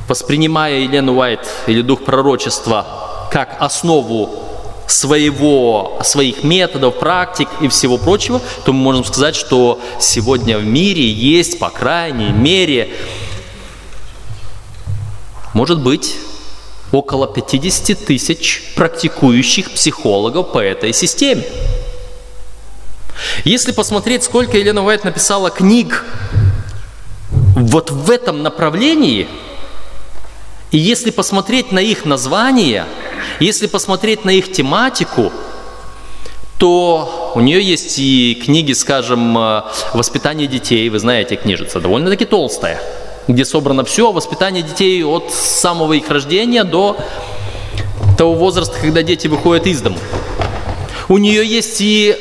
воспринимая 0.08 0.80
Елену 0.80 1.14
Уайт 1.16 1.46
или 1.66 1.82
дух 1.82 2.04
пророчества 2.04 3.28
как 3.30 3.56
основу 3.60 4.49
своего, 4.90 5.98
своих 6.02 6.42
методов, 6.42 6.98
практик 6.98 7.48
и 7.60 7.68
всего 7.68 7.98
прочего, 7.98 8.40
то 8.64 8.72
мы 8.72 8.82
можем 8.82 9.04
сказать, 9.04 9.36
что 9.36 9.80
сегодня 10.00 10.58
в 10.58 10.64
мире 10.64 11.08
есть, 11.08 11.58
по 11.58 11.70
крайней 11.70 12.30
мере, 12.30 12.90
может 15.54 15.80
быть, 15.80 16.16
около 16.92 17.28
50 17.28 18.04
тысяч 18.04 18.62
практикующих 18.74 19.70
психологов 19.70 20.52
по 20.52 20.58
этой 20.58 20.92
системе. 20.92 21.44
Если 23.44 23.72
посмотреть, 23.72 24.24
сколько 24.24 24.56
Елена 24.56 24.84
Уайт 24.84 25.04
написала 25.04 25.50
книг 25.50 26.04
вот 27.30 27.90
в 27.90 28.10
этом 28.10 28.42
направлении, 28.42 29.28
и 30.70 30.78
если 30.78 31.10
посмотреть 31.10 31.72
на 31.72 31.80
их 31.80 32.04
названия– 32.04 32.86
если 33.38 33.66
посмотреть 33.66 34.24
на 34.24 34.30
их 34.30 34.52
тематику, 34.52 35.32
то 36.58 37.32
у 37.34 37.40
нее 37.40 37.62
есть 37.62 37.98
и 37.98 38.34
книги, 38.44 38.72
скажем, 38.72 39.36
э, 39.38 39.62
«Воспитание 39.94 40.46
детей», 40.46 40.88
вы 40.90 40.98
знаете, 40.98 41.36
книжица, 41.36 41.80
довольно-таки 41.80 42.26
толстая, 42.26 42.80
где 43.28 43.44
собрано 43.44 43.84
все 43.84 44.08
о 44.08 44.12
воспитании 44.12 44.60
детей 44.60 45.02
от 45.02 45.32
самого 45.32 45.94
их 45.94 46.10
рождения 46.10 46.64
до 46.64 46.98
того 48.18 48.34
возраста, 48.34 48.76
когда 48.78 49.02
дети 49.02 49.26
выходят 49.26 49.66
из 49.66 49.80
дома. 49.80 49.96
У 51.08 51.16
нее 51.16 51.46
есть 51.46 51.80
и 51.80 52.14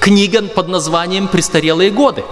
книга 0.00 0.42
под 0.42 0.68
названием 0.68 1.26
«Престарелые 1.26 1.90
годы», 1.90 2.22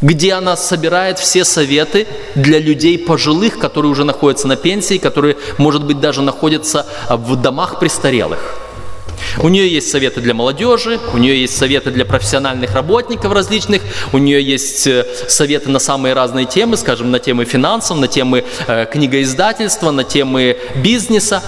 где 0.00 0.34
она 0.34 0.56
собирает 0.56 1.18
все 1.18 1.44
советы 1.44 2.06
для 2.34 2.58
людей 2.58 2.98
пожилых, 2.98 3.58
которые 3.58 3.90
уже 3.90 4.04
находятся 4.04 4.46
на 4.46 4.56
пенсии, 4.56 4.98
которые, 4.98 5.36
может 5.58 5.84
быть, 5.84 6.00
даже 6.00 6.22
находятся 6.22 6.86
в 7.08 7.36
домах 7.36 7.78
престарелых. 7.78 8.58
У 9.38 9.48
нее 9.48 9.68
есть 9.68 9.90
советы 9.90 10.20
для 10.20 10.32
молодежи, 10.32 11.00
у 11.12 11.18
нее 11.18 11.40
есть 11.40 11.56
советы 11.56 11.90
для 11.90 12.04
профессиональных 12.04 12.74
работников 12.74 13.32
различных, 13.32 13.82
у 14.12 14.18
нее 14.18 14.40
есть 14.40 14.86
э, 14.86 15.04
советы 15.28 15.70
на 15.70 15.80
самые 15.80 16.14
разные 16.14 16.46
темы, 16.46 16.76
скажем, 16.76 17.10
на 17.10 17.18
темы 17.18 17.44
финансов, 17.44 17.98
на 17.98 18.06
темы 18.06 18.44
э, 18.68 18.86
книгоиздательства, 18.86 19.90
на 19.90 20.04
темы 20.04 20.58
бизнеса. 20.76 21.42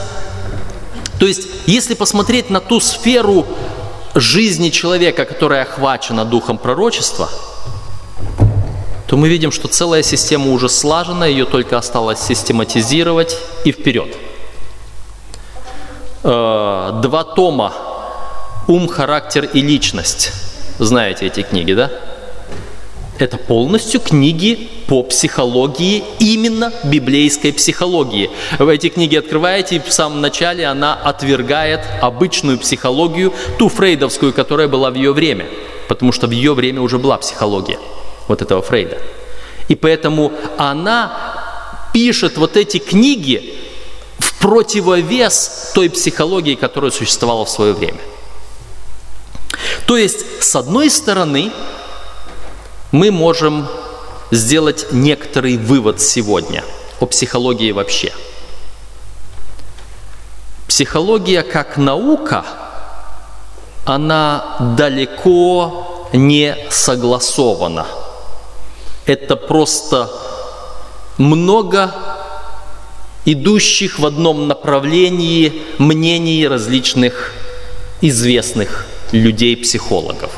То 1.21 1.27
есть, 1.27 1.47
если 1.67 1.95
посмотреть 1.95 2.51
на 2.51 2.61
ту 2.61 2.81
сферу 2.81 3.47
жизни 4.17 4.71
человека, 4.71 5.25
которая 5.25 5.63
охвачена 5.63 6.25
духом 6.25 6.59
пророчества– 6.59 7.31
то 9.11 9.17
мы 9.17 9.29
видим, 9.29 9.51
что 9.51 9.67
целая 9.67 10.05
система 10.05 10.53
уже 10.53 10.69
слажена, 10.69 11.27
ее 11.27 11.45
только 11.45 11.77
осталось 11.77 12.21
систематизировать 12.21 13.37
и 13.65 13.73
вперед. 13.73 14.17
Э, 16.23 17.01
два 17.03 17.25
тома 17.25 17.73
«Ум, 18.69 18.87
характер 18.87 19.51
и 19.53 19.63
личность». 19.63 20.31
Знаете 20.79 21.27
эти 21.27 21.43
книги, 21.43 21.73
да? 21.73 21.91
Это 23.19 23.37
полностью 23.37 24.01
книги 24.01 24.71
по 24.87 25.03
психологии, 25.03 26.05
именно 26.21 26.73
библейской 26.85 27.53
психологии. 27.53 28.31
В 28.61 28.69
эти 28.69 28.91
книги 28.91 29.17
открываете, 29.17 29.77
и 29.77 29.81
в 29.81 29.93
самом 29.93 30.21
начале 30.21 30.67
она 30.67 30.95
отвергает 30.95 31.81
обычную 32.01 32.61
психологию, 32.61 33.33
ту 33.59 33.69
фрейдовскую, 33.69 34.33
которая 34.33 34.69
была 34.69 34.93
в 34.93 34.95
ее 34.95 35.13
время, 35.13 35.47
потому 35.89 36.13
что 36.13 36.29
в 36.29 36.31
ее 36.31 36.55
время 36.55 36.81
уже 36.81 36.99
была 36.99 37.19
психология 37.19 37.81
вот 38.31 38.43
этого 38.43 38.63
Фрейда. 38.63 38.97
И 39.69 39.75
поэтому 39.75 40.33
она 40.57 41.91
пишет 41.93 42.39
вот 42.39 42.57
эти 42.57 42.79
книги 42.79 43.59
в 44.19 44.39
противовес 44.39 45.73
той 45.75 45.91
психологии, 45.91 46.55
которая 46.55 46.91
существовала 46.91 47.45
в 47.45 47.51
свое 47.51 47.73
время. 47.73 48.01
То 49.87 49.97
есть, 49.97 50.43
с 50.43 50.55
одной 50.57 50.91
стороны, 50.91 51.53
мы 52.93 53.11
можем 53.11 53.67
сделать 54.31 54.87
некоторый 54.93 55.57
вывод 55.57 56.01
сегодня 56.01 56.65
о 57.01 57.07
психологии 57.07 57.73
вообще. 57.73 58.13
Психология 60.69 61.43
как 61.43 61.77
наука, 61.77 62.45
она 63.85 64.75
далеко 64.77 66.09
не 66.13 66.57
согласована– 66.71 67.87
это 69.11 69.35
просто 69.35 70.09
много 71.19 71.93
идущих 73.25 73.99
в 73.99 74.07
одном 74.07 74.47
направлении 74.47 75.63
мнений 75.79 76.47
различных 76.47 77.35
известных 78.01 78.87
людей-психологов. 79.13 80.31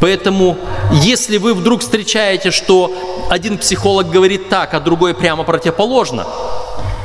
Поэтому, 0.00 0.56
если 0.92 1.38
вы 1.38 1.54
вдруг 1.54 1.80
встречаете, 1.80 2.50
что 2.50 2.94
один 3.30 3.58
психолог 3.58 4.08
говорит 4.08 4.48
так, 4.48 4.72
а 4.74 4.80
другой 4.80 5.14
прямо 5.14 5.42
противоположно, 5.42 6.26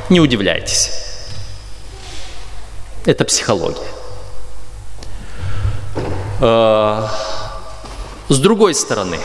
не 0.08 0.20
удивляйтесь. 0.20 0.90
Это 3.04 3.24
психология. 3.24 3.90
Э, 6.40 7.08
с 8.28 8.38
другой 8.38 8.74
стороны, 8.74 9.18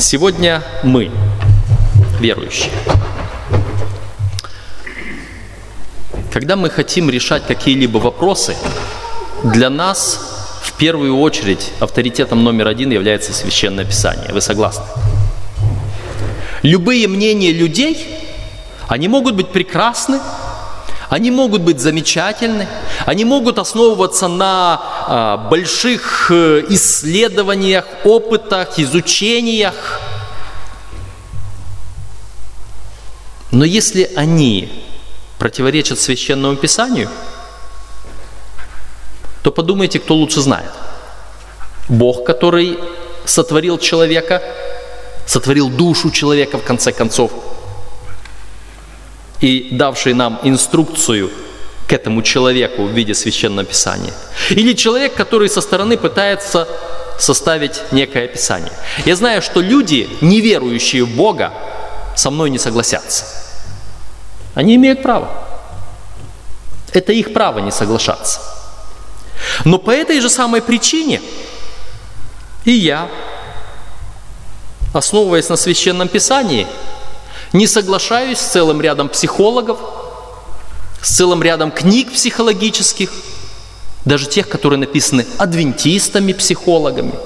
Сегодня 0.00 0.62
мы, 0.82 1.10
верующие, 2.20 2.72
когда 6.32 6.56
мы 6.56 6.70
хотим 6.70 7.10
решать 7.10 7.46
какие-либо 7.46 7.98
вопросы, 7.98 8.56
для 9.44 9.68
нас 9.68 10.58
в 10.62 10.72
первую 10.78 11.18
очередь 11.18 11.70
авторитетом 11.80 12.42
номер 12.42 12.68
один 12.68 12.90
является 12.90 13.34
Священное 13.34 13.84
Писание. 13.84 14.32
Вы 14.32 14.40
согласны? 14.40 14.84
Любые 16.62 17.06
мнения 17.06 17.52
людей, 17.52 17.98
они 18.88 19.06
могут 19.06 19.34
быть 19.34 19.48
прекрасны, 19.48 20.18
они 21.10 21.32
могут 21.32 21.62
быть 21.62 21.80
замечательны, 21.80 22.68
они 23.04 23.24
могут 23.24 23.58
основываться 23.58 24.28
на 24.28 24.80
а, 25.08 25.36
больших 25.36 26.30
э, 26.30 26.64
исследованиях, 26.68 27.84
опытах, 28.04 28.78
изучениях. 28.78 29.74
Но 33.50 33.64
если 33.64 34.08
они 34.14 34.84
противоречат 35.40 35.98
священному 35.98 36.54
писанию, 36.54 37.10
то 39.42 39.50
подумайте, 39.50 39.98
кто 39.98 40.14
лучше 40.14 40.40
знает. 40.40 40.70
Бог, 41.88 42.24
который 42.24 42.78
сотворил 43.24 43.78
человека, 43.78 44.40
сотворил 45.26 45.70
душу 45.70 46.12
человека 46.12 46.56
в 46.58 46.62
конце 46.62 46.92
концов– 46.92 47.32
и 49.40 49.68
давший 49.70 50.14
нам 50.14 50.38
инструкцию 50.42 51.30
к 51.86 51.92
этому 51.92 52.22
человеку 52.22 52.84
в 52.84 52.90
виде 52.90 53.14
священного 53.14 53.64
писания. 53.64 54.12
Или 54.50 54.74
человек, 54.74 55.14
который 55.14 55.48
со 55.48 55.60
стороны 55.60 55.96
пытается 55.96 56.68
составить 57.18 57.80
некое 57.92 58.24
описание. 58.24 58.72
Я 59.04 59.16
знаю, 59.16 59.42
что 59.42 59.60
люди, 59.60 60.08
не 60.20 60.40
верующие 60.40 61.04
в 61.04 61.10
Бога, 61.10 61.52
со 62.16 62.30
мной 62.30 62.50
не 62.50 62.58
согласятся. 62.58 63.24
Они 64.54 64.76
имеют 64.76 65.02
право. 65.02 65.28
Это 66.92 67.12
их 67.12 67.32
право 67.32 67.58
не 67.60 67.70
соглашаться. 67.70 68.40
Но 69.64 69.78
по 69.78 69.90
этой 69.90 70.20
же 70.20 70.28
самой 70.28 70.62
причине 70.62 71.20
и 72.64 72.72
я, 72.72 73.08
основываясь 74.92 75.48
на 75.48 75.56
священном 75.56 76.08
писании, 76.08 76.66
не 77.52 77.66
соглашаюсь 77.66 78.38
с 78.38 78.52
целым 78.52 78.80
рядом 78.80 79.08
психологов, 79.08 79.78
с 81.02 81.16
целым 81.16 81.42
рядом 81.42 81.70
книг 81.70 82.12
психологических, 82.12 83.10
даже 84.04 84.28
тех, 84.28 84.48
которые 84.48 84.78
написаны 84.78 85.26
адвентистами-психологами– 85.38 87.14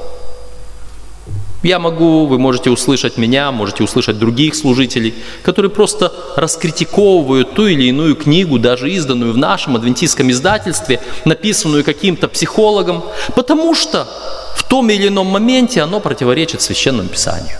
я 1.65 1.79
могу, 1.79 2.27
вы 2.27 2.39
можете 2.39 2.69
услышать 2.69 3.17
меня, 3.17 3.51
можете 3.51 3.85
услышать 3.85 4.19
других 4.19 4.55
служителей, 4.55 5.15
которые 5.43 5.71
просто 5.71 6.13
раскритиковывают 6.37 7.55
ту 7.55 7.67
или 7.67 7.85
иную 7.85 8.17
книгу, 8.17 8.59
даже 8.59 8.91
изданную 8.91 9.33
в 9.33 9.39
нашем 9.39 9.75
адвентистском 9.75 10.31
издательстве, 10.31 11.01
написанную 11.25 11.83
каким-то 11.83 12.29
психологом, 12.29 13.03
потому 13.35 13.75
что 13.75 14.07
в 14.55 14.63
том 14.63 14.91
или 14.91 15.09
ином 15.09 15.29
моменте 15.29 15.81
оно 15.81 16.01
противоречит 16.01 16.61
священному 16.61 17.09
писанию. 17.09 17.57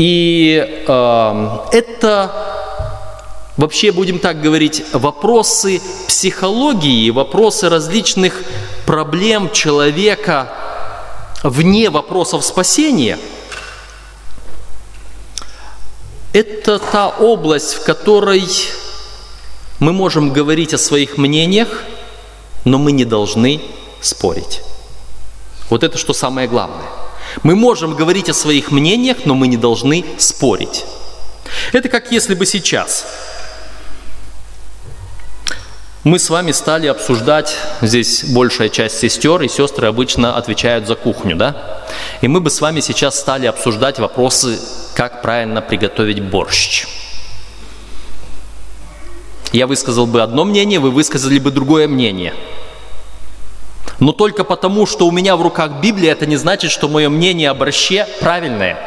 И 0.00 0.84
э, 0.86 1.58
это 1.72 2.32
вообще, 3.56 3.92
будем 3.92 4.18
так 4.18 4.40
говорить, 4.40 4.82
вопросы 4.92 5.82
психологии, 6.08 7.10
вопросы 7.10 7.68
различных 7.68 8.42
проблем 8.86 9.50
человека– 9.52 10.52
вне 11.42 11.90
вопросов 11.90 12.44
спасения, 12.44 13.18
это 16.32 16.78
та 16.78 17.08
область, 17.08 17.74
в 17.74 17.84
которой 17.84 18.46
мы 19.78 19.92
можем 19.92 20.32
говорить 20.32 20.74
о 20.74 20.78
своих 20.78 21.16
мнениях, 21.16 21.68
но 22.64 22.78
мы 22.78 22.92
не 22.92 23.04
должны 23.04 23.60
спорить. 24.00 24.62
Вот 25.70 25.82
это 25.82 25.98
что 25.98 26.12
самое 26.12 26.46
главное. 26.46 26.86
Мы 27.42 27.54
можем 27.54 27.94
говорить 27.94 28.28
о 28.28 28.34
своих 28.34 28.70
мнениях, 28.70 29.18
но 29.24 29.34
мы 29.34 29.48
не 29.48 29.56
должны 29.56 30.04
спорить. 30.18 30.84
Это 31.72 31.88
как 31.88 32.12
если 32.12 32.34
бы 32.34 32.46
сейчас 32.46 33.04
мы 36.02 36.18
с 36.18 36.30
вами 36.30 36.52
стали 36.52 36.86
обсуждать, 36.86 37.54
здесь 37.82 38.24
большая 38.24 38.70
часть 38.70 38.98
сестер 38.98 39.42
и 39.42 39.48
сестры 39.48 39.86
обычно 39.86 40.34
отвечают 40.34 40.86
за 40.86 40.94
кухню, 40.94 41.36
да? 41.36 41.82
И 42.22 42.28
мы 42.28 42.40
бы 42.40 42.48
с 42.48 42.62
вами 42.62 42.80
сейчас 42.80 43.18
стали 43.18 43.46
обсуждать 43.46 43.98
вопросы, 43.98 44.58
как 44.94 45.20
правильно 45.20 45.60
приготовить 45.60 46.22
борщ. 46.22 46.86
Я 49.52 49.66
высказал 49.66 50.06
бы 50.06 50.22
одно 50.22 50.46
мнение, 50.46 50.80
вы 50.80 50.90
высказали 50.90 51.38
бы 51.38 51.50
другое 51.50 51.86
мнение. 51.86 52.32
Но 54.00 54.12
только 54.12 54.44
потому, 54.44 54.86
что 54.86 55.06
у 55.06 55.10
меня 55.10 55.36
в 55.36 55.42
руках 55.42 55.80
Библия, 55.82 56.12
это 56.12 56.26
не 56.26 56.36
значит, 56.36 56.70
что 56.70 56.88
мое 56.88 57.08
мнение 57.10 57.50
о 57.50 57.54
борще 57.54 58.06
правильное. 58.20 58.78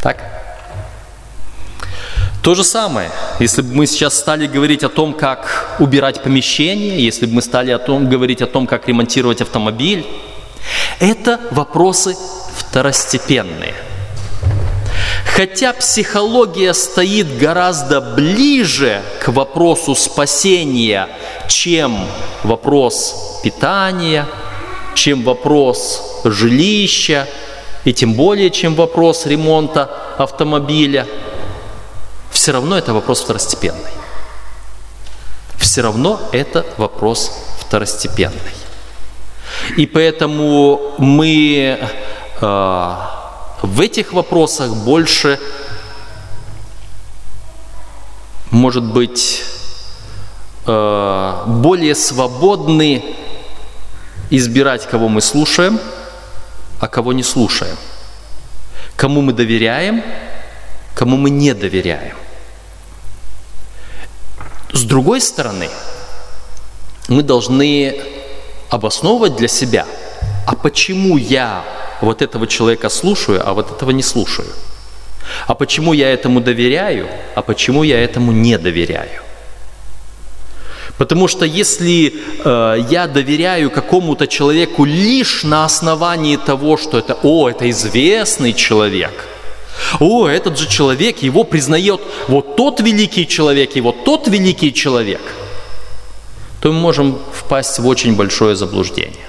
Так? 0.00 0.22
То 2.42 2.54
же 2.54 2.62
самое, 2.62 3.10
если 3.40 3.62
бы 3.62 3.74
мы 3.74 3.86
сейчас 3.88 4.16
стали 4.16 4.46
говорить 4.46 4.84
о 4.84 4.88
том, 4.88 5.12
как 5.12 5.76
убирать 5.80 6.22
помещение, 6.22 7.04
если 7.04 7.26
бы 7.26 7.34
мы 7.34 7.42
стали 7.42 7.72
о 7.72 7.78
том, 7.80 8.08
говорить 8.08 8.40
о 8.40 8.46
том, 8.46 8.68
как 8.68 8.86
ремонтировать 8.86 9.40
автомобиль, 9.40 10.06
это 11.00 11.40
вопросы 11.50 12.16
второстепенные. 12.56 13.74
Хотя 15.26 15.72
психология 15.72 16.72
стоит 16.72 17.36
гораздо 17.36 18.00
ближе 18.00 19.02
к 19.20 19.28
вопросу 19.28 19.94
спасения, 19.94 21.08
чем 21.48 22.06
вопрос 22.42 23.40
питания, 23.42 24.26
чем 24.94 25.22
вопрос 25.24 26.20
жилища, 26.24 27.26
и 27.84 27.92
тем 27.92 28.14
более, 28.14 28.50
чем 28.50 28.74
вопрос 28.74 29.26
ремонта 29.26 29.90
автомобиля– 30.16 31.06
все 32.46 32.52
равно 32.52 32.76
это 32.76 32.92
вопрос 32.92 33.22
второстепенный. 33.22 33.90
Все 35.58 35.80
равно 35.80 36.20
это 36.32 36.64
вопрос 36.76 37.32
второстепенный. 37.58 38.54
И 39.76 39.86
поэтому 39.86 40.94
мы 40.98 41.78
э, 42.40 42.96
в 43.66 43.80
этих 43.80 44.12
вопросах 44.12 44.74
больше, 44.74 45.38
может 48.50 48.84
быть, 48.84 49.42
э, 50.66 51.42
более 51.46 51.94
свободны 51.94 53.04
избирать, 54.30 54.86
кого 54.86 55.08
мы 55.08 55.20
слушаем, 55.20 55.80
а 56.80 56.88
кого 56.88 57.12
не 57.12 57.22
слушаем. 57.22 57.76
Кому 58.96 59.20
мы 59.20 59.32
доверяем, 59.32 60.02
кому 60.94 61.16
мы 61.16 61.30
не 61.30 61.52
доверяем. 61.52 62.16
С 64.72 64.84
другой 64.84 65.20
стороны, 65.20 65.68
мы 67.08 67.22
должны 67.22 68.00
обосновывать 68.70 69.36
для 69.36 69.48
себя, 69.48 69.86
а 70.46 70.54
почему 70.54 71.16
я 71.16 71.64
вот 72.00 72.22
этого 72.22 72.46
человека 72.46 72.88
слушаю, 72.88 73.40
а 73.44 73.54
вот 73.54 73.72
этого 73.72 73.90
не 73.90 74.02
слушаю? 74.02 74.48
А 75.46 75.54
почему 75.54 75.92
я 75.92 76.10
этому 76.12 76.40
доверяю, 76.40 77.08
а 77.34 77.42
почему 77.42 77.82
я 77.82 77.98
этому 78.02 78.32
не 78.32 78.58
доверяю? 78.58 79.22
Потому 80.98 81.28
что 81.28 81.44
если 81.44 82.14
э, 82.44 82.86
я 82.90 83.06
доверяю 83.06 83.70
какому-то 83.70 84.26
человеку 84.26 84.84
лишь 84.84 85.44
на 85.44 85.64
основании 85.64 86.36
того, 86.36 86.76
что 86.76 86.98
это, 86.98 87.18
о, 87.22 87.50
это 87.50 87.68
известный 87.68 88.52
человек– 88.52 89.12
о, 90.00 90.28
этот 90.28 90.58
же 90.58 90.68
человек, 90.68 91.18
его 91.18 91.44
признает 91.44 92.00
вот 92.28 92.56
тот 92.56 92.80
великий 92.80 93.26
человек 93.26 93.76
и 93.76 93.80
вот 93.80 94.04
тот 94.04 94.28
великий 94.28 94.72
человек, 94.72 95.20
то 96.60 96.72
мы 96.72 96.80
можем 96.80 97.18
впасть 97.32 97.78
в 97.78 97.86
очень 97.86 98.16
большое 98.16 98.56
заблуждение. 98.56 99.24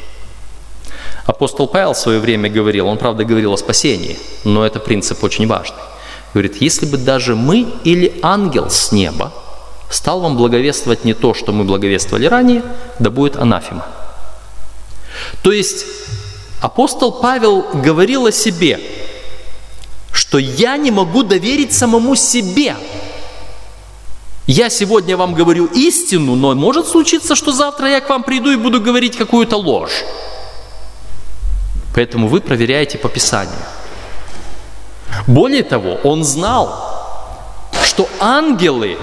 Апостол 1.28 1.68
Павел 1.68 1.92
в 1.94 1.98
свое 1.98 2.20
время 2.20 2.50
говорил, 2.50 2.88
он 2.88 2.98
правда 2.98 3.26
говорил 3.26 3.52
о 3.52 3.58
спасении, 3.58 4.18
но 4.46 4.66
это 4.66 4.80
принцип 4.80 5.22
очень 5.26 5.46
важный. 5.46 5.78
Говорит, 6.34 6.62
если 6.62 6.86
бы 6.86 6.98
даже 6.98 7.36
мы 7.36 7.68
или 7.84 8.18
ангел 8.22 8.70
с 8.70 8.94
неба 8.94 9.34
стал 9.90 10.22
вам 10.22 10.38
благовествовать 10.38 11.04
не 11.04 11.14
то, 11.14 11.34
что 11.34 11.52
мы 11.52 11.66
благовествовали 11.66 12.28
ранее, 12.28 12.64
да 13.00 13.10
будет 13.10 13.36
анафема. 13.36 13.86
То 15.44 15.52
есть 15.52 15.86
апостол 16.62 17.12
Павел 17.12 17.66
говорил 17.74 18.28
о 18.28 18.32
себе, 18.32 18.80
что 20.14 20.38
я 20.38 20.78
не 20.78 20.92
могу 20.92 21.24
доверить 21.24 21.74
самому 21.74 22.16
себе. 22.16 22.78
Я 24.46 24.70
сегодня 24.70 25.18
вам 25.18 25.34
говорю 25.34 25.66
истину, 25.66 26.36
но 26.36 26.56
может 26.56 26.88
случиться, 26.88 27.36
что 27.36 27.52
завтра 27.52 27.90
я 27.90 28.00
к 28.00 28.10
вам 28.10 28.24
приду 28.24 28.50
и 28.52 28.56
буду 28.56 28.80
говорить 28.80 29.18
какую-то 29.18 29.58
ложь. 29.58 30.06
Поэтому 31.98 32.28
вы 32.28 32.42
проверяете 32.42 33.00
по 33.00 33.10
Писанию. 33.10 33.58
Более 35.26 35.64
того, 35.64 35.96
он 36.04 36.24
знал, 36.24 36.70
что 37.84 38.08
ангелы 38.20 39.00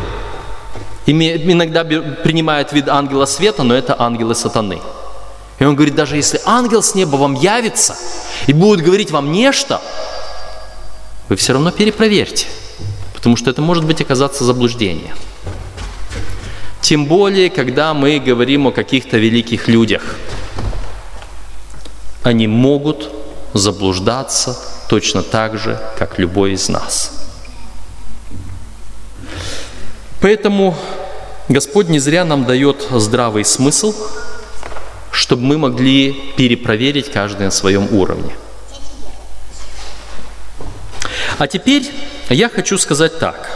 иногда 1.05 1.83
принимают 1.83 2.73
вид 2.73 2.89
ангела 2.89 3.27
света, 3.27 3.65
но 3.65 3.75
это 3.75 4.01
ангелы 4.01 4.37
сатаны. 4.37 4.81
И 5.59 5.65
он 5.65 5.75
говорит, 5.75 5.97
даже 5.97 6.15
если 6.15 6.41
ангел 6.47 6.85
с 6.85 6.95
неба 6.95 7.17
вам 7.17 7.35
явится 7.35 7.97
и 8.47 8.53
будет 8.53 8.87
говорить 8.87 9.11
вам 9.11 9.33
нечто, 9.33 9.83
вы 11.29 11.35
все 11.35 11.53
равно 11.53 11.73
перепроверьте, 11.73 12.47
потому 13.13 13.35
что 13.35 13.51
это 13.51 13.61
может 13.61 13.85
быть 13.85 14.01
оказаться 14.03 14.45
заблуждение. 14.45 15.17
Тем 16.81 17.07
более, 17.07 17.51
когда 17.51 17.93
мы 17.93 18.21
говорим 18.21 18.69
о 18.69 18.71
каких-то 18.71 19.17
великих 19.17 19.67
людях. 19.67 20.15
Они 22.25 22.49
могут 22.49 23.11
заблуждаться 23.53 24.59
точно 24.89 25.23
так 25.23 25.59
же, 25.59 25.81
как 25.97 26.19
любой 26.19 26.53
из 26.53 26.69
нас. 26.69 27.13
Поэтому 30.21 30.75
Господь 31.51 31.89
не 31.89 31.99
зря 31.99 32.25
нам 32.25 32.47
дает 32.47 32.89
здравый 32.91 33.45
смысл, 33.45 33.95
чтобы 35.11 35.43
мы 35.43 35.59
могли 35.59 36.13
перепроверить 36.37 37.13
каждый 37.13 37.43
на 37.45 37.51
своем 37.51 37.95
уровне. 37.95 38.35
А 41.39 41.47
теперь 41.47 41.91
я 42.31 42.49
хочу 42.49 42.79
сказать 42.79 43.19
так. 43.19 43.51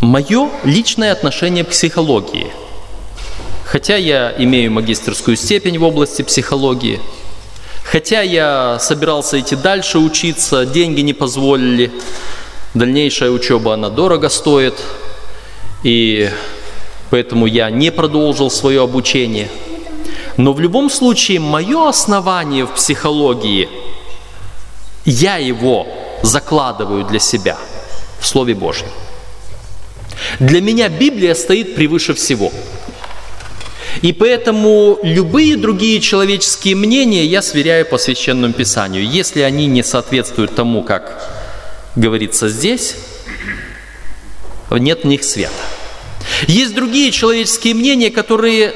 Мое 0.00 0.50
личное 0.64 1.12
отношение 1.12 1.64
к 1.64 1.68
психологии. 1.68 2.52
Хотя 3.66 3.96
я 3.96 4.32
имею 4.38 4.70
магистрскую 4.70 5.36
степень 5.36 5.76
в 5.78 5.82
области 5.82 6.22
психологии, 6.22 7.00
хотя 7.82 8.22
я 8.22 8.78
собирался 8.78 9.40
идти 9.40 9.56
дальше 9.56 9.98
учиться, 9.98 10.64
деньги 10.64 11.00
не 11.00 11.12
позволили, 11.12 11.90
дальнейшая 12.74 13.30
учеба, 13.30 13.74
она 13.74 13.90
дорого 13.90 14.28
стоит, 14.28 14.74
и 15.82 16.30
поэтому 17.10 17.46
я 17.46 17.68
не 17.68 17.90
продолжил 17.90 18.52
свое 18.52 18.84
обучение. 18.84 19.48
Но 20.36 20.52
в 20.52 20.60
любом 20.60 20.88
случае 20.88 21.40
мое 21.40 21.88
основание 21.88 22.66
в 22.66 22.70
психологии, 22.70 23.68
я 25.04 25.38
его 25.38 25.88
закладываю 26.22 27.04
для 27.04 27.18
себя 27.18 27.58
в 28.20 28.26
Слове 28.28 28.54
Божьем. 28.54 28.88
Для 30.38 30.60
меня 30.60 30.88
Библия 30.88 31.34
стоит 31.34 31.74
превыше 31.74 32.14
всего. 32.14 32.52
И 34.02 34.12
поэтому 34.12 34.98
любые 35.02 35.56
другие 35.56 36.00
человеческие 36.00 36.76
мнения 36.76 37.24
я 37.24 37.42
сверяю 37.42 37.86
по 37.86 37.98
священному 37.98 38.52
писанию. 38.52 39.04
Если 39.04 39.40
они 39.40 39.66
не 39.66 39.82
соответствуют 39.82 40.54
тому, 40.54 40.82
как 40.82 41.22
говорится 41.94 42.48
здесь, 42.48 42.96
нет 44.70 45.04
в 45.04 45.06
них 45.06 45.24
света. 45.24 45.52
Есть 46.46 46.74
другие 46.74 47.10
человеческие 47.10 47.74
мнения, 47.74 48.10
которые 48.10 48.74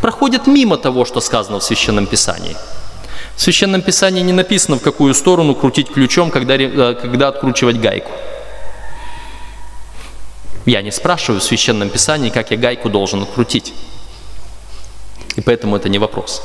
проходят 0.00 0.46
мимо 0.46 0.76
того, 0.76 1.04
что 1.04 1.20
сказано 1.20 1.60
в 1.60 1.64
Священном 1.64 2.06
Писании. 2.06 2.56
В 3.36 3.40
Священном 3.40 3.82
Писании 3.82 4.22
не 4.22 4.32
написано, 4.32 4.78
в 4.78 4.82
какую 4.82 5.14
сторону 5.14 5.54
крутить 5.54 5.88
ключом, 5.88 6.30
когда, 6.30 6.56
э, 6.56 6.94
когда 6.94 7.28
откручивать 7.28 7.80
гайку. 7.80 8.10
Я 10.66 10.82
не 10.82 10.92
спрашиваю 10.92 11.40
в 11.40 11.44
Священном 11.44 11.88
Писании, 11.88 12.30
как 12.30 12.50
я 12.50 12.56
гайку 12.56 12.88
должен 12.88 13.22
открутить. 13.22 13.72
И 15.36 15.40
поэтому 15.40 15.76
это 15.76 15.88
не 15.88 15.98
вопрос. 15.98 16.42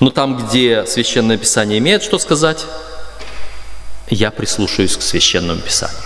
Но 0.00 0.10
там, 0.10 0.36
где 0.36 0.84
Священное 0.86 1.38
Писание 1.38 1.78
имеет 1.78 2.02
что 2.02 2.18
сказать, 2.18 2.66
я 4.08 4.30
прислушаюсь 4.30 4.96
к 4.96 5.02
Священному 5.02 5.60
Писанию. 5.60 5.96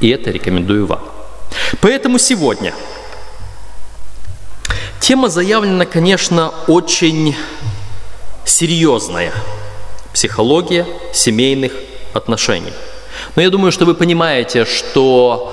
И 0.00 0.08
это 0.10 0.30
рекомендую 0.30 0.86
вам. 0.86 1.02
Поэтому 1.80 2.18
сегодня 2.18 2.74
тема 5.00 5.28
заявлена, 5.28 5.86
конечно, 5.86 6.52
очень 6.66 7.34
серьезная. 8.44 9.32
Психология 10.12 10.86
семейных 11.14 11.72
отношений. 12.12 12.72
Но 13.34 13.42
я 13.42 13.50
думаю, 13.50 13.72
что 13.72 13.84
вы 13.86 13.94
понимаете, 13.94 14.64
что 14.66 15.52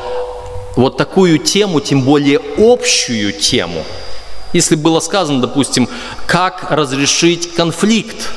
вот 0.76 0.98
такую 0.98 1.38
тему, 1.38 1.80
тем 1.80 2.02
более 2.02 2.42
общую 2.58 3.32
тему, 3.34 3.86
если 4.54 4.76
было 4.76 5.00
сказано, 5.00 5.42
допустим, 5.42 5.88
как 6.26 6.72
разрешить 6.72 7.54
конфликт, 7.54 8.32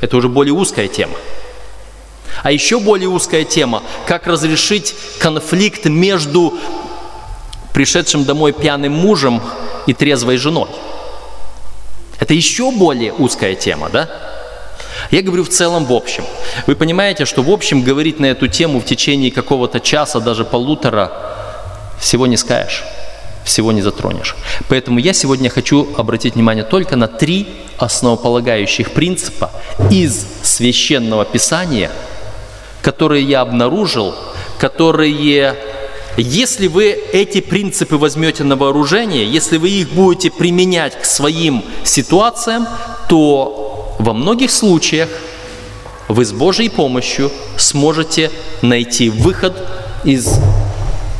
это 0.00 0.16
уже 0.16 0.28
более 0.28 0.52
узкая 0.54 0.88
тема. 0.88 1.16
А 2.42 2.52
еще 2.52 2.80
более 2.80 3.08
узкая 3.08 3.44
тема, 3.44 3.82
как 4.06 4.26
разрешить 4.26 4.94
конфликт 5.18 5.86
между 5.86 6.54
пришедшим 7.72 8.24
домой 8.24 8.52
пьяным 8.52 8.92
мужем 8.92 9.42
и 9.86 9.94
трезвой 9.94 10.36
женой. 10.36 10.68
Это 12.20 12.34
еще 12.34 12.70
более 12.70 13.12
узкая 13.12 13.54
тема, 13.54 13.88
да? 13.88 14.08
Я 15.10 15.22
говорю 15.22 15.44
в 15.44 15.48
целом 15.48 15.84
в 15.84 15.92
общем. 15.92 16.24
Вы 16.66 16.76
понимаете, 16.76 17.24
что 17.24 17.42
в 17.42 17.50
общем 17.50 17.82
говорить 17.82 18.20
на 18.20 18.26
эту 18.26 18.48
тему 18.48 18.80
в 18.80 18.84
течение 18.84 19.30
какого-то 19.30 19.80
часа, 19.80 20.20
даже 20.20 20.44
полутора, 20.44 21.12
всего 21.98 22.26
не 22.26 22.36
скажешь, 22.36 22.84
всего 23.44 23.72
не 23.72 23.82
затронешь. 23.82 24.36
Поэтому 24.68 24.98
я 24.98 25.12
сегодня 25.12 25.50
хочу 25.50 25.88
обратить 25.96 26.34
внимание 26.34 26.64
только 26.64 26.96
на 26.96 27.06
три 27.06 27.46
основополагающих 27.78 28.92
принципа 28.92 29.50
из 29.90 30.26
священного 30.42 31.24
писания, 31.24 31.90
которые 32.82 33.24
я 33.24 33.42
обнаружил, 33.42 34.14
которые, 34.58 35.56
если 36.16 36.68
вы 36.68 36.90
эти 37.12 37.40
принципы 37.40 37.96
возьмете 37.96 38.44
на 38.44 38.56
вооружение, 38.56 39.26
если 39.26 39.58
вы 39.58 39.70
их 39.70 39.90
будете 39.90 40.30
применять 40.30 41.00
к 41.00 41.04
своим 41.04 41.64
ситуациям, 41.84 42.66
то 43.08 43.94
во 43.98 44.12
многих 44.12 44.50
случаях 44.50 45.08
вы 46.08 46.24
с 46.24 46.32
Божьей 46.32 46.68
помощью 46.68 47.30
сможете 47.56 48.30
найти 48.62 49.10
выход 49.10 49.54
из 50.04 50.38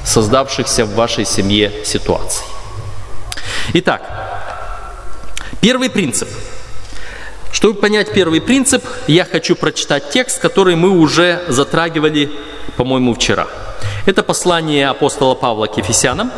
создавшихся 0.04 0.84
в 0.84 0.94
вашей 0.94 1.24
семье 1.24 1.72
ситуаций. 1.84 2.44
Итак, 3.72 4.02
первый 5.60 5.90
принцип. 5.90 6.28
Чтобы 7.50 7.80
понять 7.80 8.12
первый 8.12 8.40
принцип, 8.40 8.84
я 9.06 9.24
хочу 9.24 9.54
прочитать 9.56 10.10
текст, 10.10 10.40
который 10.40 10.76
мы 10.76 10.90
уже 10.90 11.44
затрагивали, 11.48 12.30
по-моему, 12.76 13.14
вчера. 13.14 13.46
Это 14.06 14.22
послание 14.22 14.88
апостола 14.88 15.34
Павла 15.34 15.66
к 15.66 15.78
Ефесянам, 15.78 16.30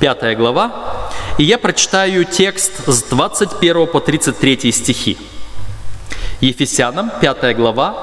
5 0.00 0.36
глава, 0.36 1.10
и 1.38 1.44
я 1.44 1.56
прочитаю 1.56 2.24
текст 2.24 2.72
с 2.86 3.04
21 3.04 3.86
по 3.86 4.00
33 4.00 4.72
стихи. 4.72 5.16
Ефесянам, 6.40 7.10
5 7.20 7.56
глава, 7.56 7.94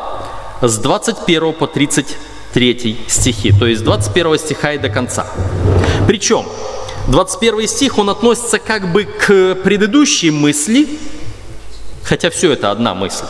с 0.61 0.77
21 0.77 1.53
по 1.53 1.67
33 1.67 2.05
3 2.55 2.97
стихи, 3.09 3.51
то 3.51 3.67
есть 3.67 3.83
21 3.83 4.37
стиха 4.39 4.71
и 4.71 4.77
до 4.77 4.87
конца. 4.87 5.27
Причем 6.07 6.45
21 7.09 7.67
стих, 7.67 7.97
он 7.97 8.09
относится 8.09 8.59
как 8.59 8.93
бы 8.93 9.03
к 9.03 9.55
предыдущей 9.55 10.31
мысли, 10.31 10.87
хотя 12.01 12.29
все 12.29 12.53
это 12.53 12.71
одна 12.71 12.93
мысль. 12.93 13.25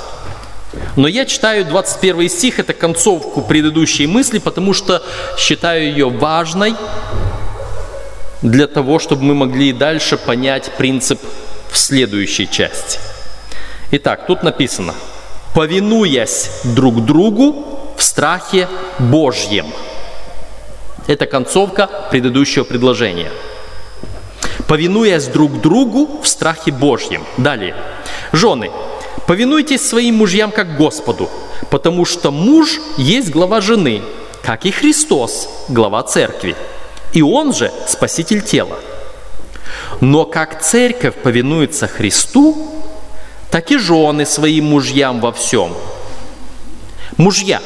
Но 0.96 1.08
я 1.08 1.26
читаю 1.26 1.66
21 1.66 2.30
стих, 2.30 2.60
это 2.60 2.74
концовку 2.74 3.42
предыдущей 3.42 4.06
мысли, 4.06 4.38
потому 4.38 4.74
что 4.74 5.02
считаю 5.40 5.86
ее 5.86 6.08
важной 6.08 6.76
для 8.44 8.68
того, 8.68 9.00
чтобы 9.00 9.24
мы 9.24 9.34
могли 9.34 9.74
дальше 9.74 10.18
понять 10.18 10.72
принцип 10.78 11.20
в 11.72 11.78
следующей 11.80 12.48
части. 12.48 13.00
Итак, 13.90 14.28
тут 14.28 14.44
написано, 14.44 14.94
повинуясь 15.56 16.52
друг 16.64 17.04
другу 17.04 17.75
в 17.98 18.04
страхе 18.04 18.68
Божьем. 19.00 19.68
Это 21.08 21.26
концовка 21.26 21.90
предыдущего 22.10 22.64
предложения. 22.64 23.32
Повинуясь 24.68 25.26
друг 25.28 25.62
другу 25.62 26.22
в 26.22 26.28
страхе 26.28 26.72
Божьем. 26.72 27.24
Далее. 27.38 27.76
Жены, 28.32 28.72
повинуйтесь 29.28 29.88
своим 29.88 30.16
мужьям 30.16 30.52
как 30.52 30.78
Господу, 30.78 31.30
потому 31.70 32.06
что 32.06 32.32
муж 32.32 32.80
есть 32.98 33.30
глава 33.30 33.62
жены, 33.62 34.02
как 34.42 34.66
и 34.66 34.72
Христос, 34.72 35.50
глава 35.70 36.02
церкви. 36.04 36.56
И 37.14 37.22
он 37.22 37.54
же 37.54 37.72
спаситель 37.88 38.42
тела. 38.42 38.78
Но 40.02 40.26
как 40.26 40.62
церковь 40.62 41.16
повинуется 41.16 41.88
Христу, 41.88 42.72
так 43.52 43.72
и 43.72 43.78
жены 43.78 44.26
своим 44.26 44.66
мужьям 44.66 45.22
во 45.22 45.32
всем. 45.32 45.74
Мужья, 47.18 47.62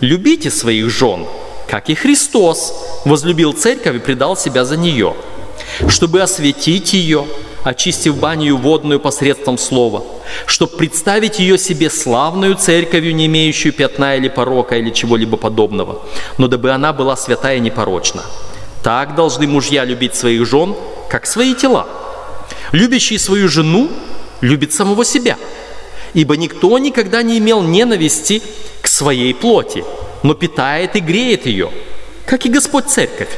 Любите 0.00 0.50
своих 0.50 0.88
жен, 0.88 1.26
как 1.68 1.90
и 1.90 1.94
Христос 1.94 2.74
возлюбил 3.04 3.52
церковь 3.52 3.96
и 3.96 3.98
предал 3.98 4.36
себя 4.36 4.64
за 4.64 4.76
нее, 4.76 5.14
чтобы 5.88 6.22
осветить 6.22 6.94
ее, 6.94 7.26
очистив 7.64 8.16
баню 8.16 8.56
водную 8.56 8.98
посредством 8.98 9.58
слова, 9.58 10.02
чтобы 10.46 10.76
представить 10.76 11.38
ее 11.38 11.58
себе 11.58 11.90
славную 11.90 12.54
церковью, 12.56 13.14
не 13.14 13.26
имеющую 13.26 13.74
пятна 13.74 14.16
или 14.16 14.28
порока 14.28 14.76
или 14.76 14.90
чего-либо 14.90 15.36
подобного, 15.36 16.02
но 16.38 16.48
дабы 16.48 16.70
она 16.70 16.94
была 16.94 17.14
святая 17.16 17.58
и 17.58 17.60
непорочна. 17.60 18.22
Так 18.82 19.14
должны 19.14 19.46
мужья 19.46 19.84
любить 19.84 20.14
своих 20.14 20.46
жен, 20.46 20.74
как 21.10 21.26
свои 21.26 21.54
тела. 21.54 21.86
Любящий 22.72 23.18
свою 23.18 23.48
жену 23.48 23.90
любит 24.40 24.72
самого 24.72 25.04
себя, 25.04 25.36
ибо 26.14 26.36
никто 26.36 26.78
никогда 26.78 27.22
не 27.22 27.38
имел 27.38 27.62
ненависти 27.62 28.42
к 28.82 28.88
своей 28.88 29.34
плоти, 29.34 29.84
но 30.22 30.34
питает 30.34 30.96
и 30.96 31.00
греет 31.00 31.46
ее, 31.46 31.70
как 32.26 32.46
и 32.46 32.50
Господь 32.50 32.86
Церковь. 32.86 33.30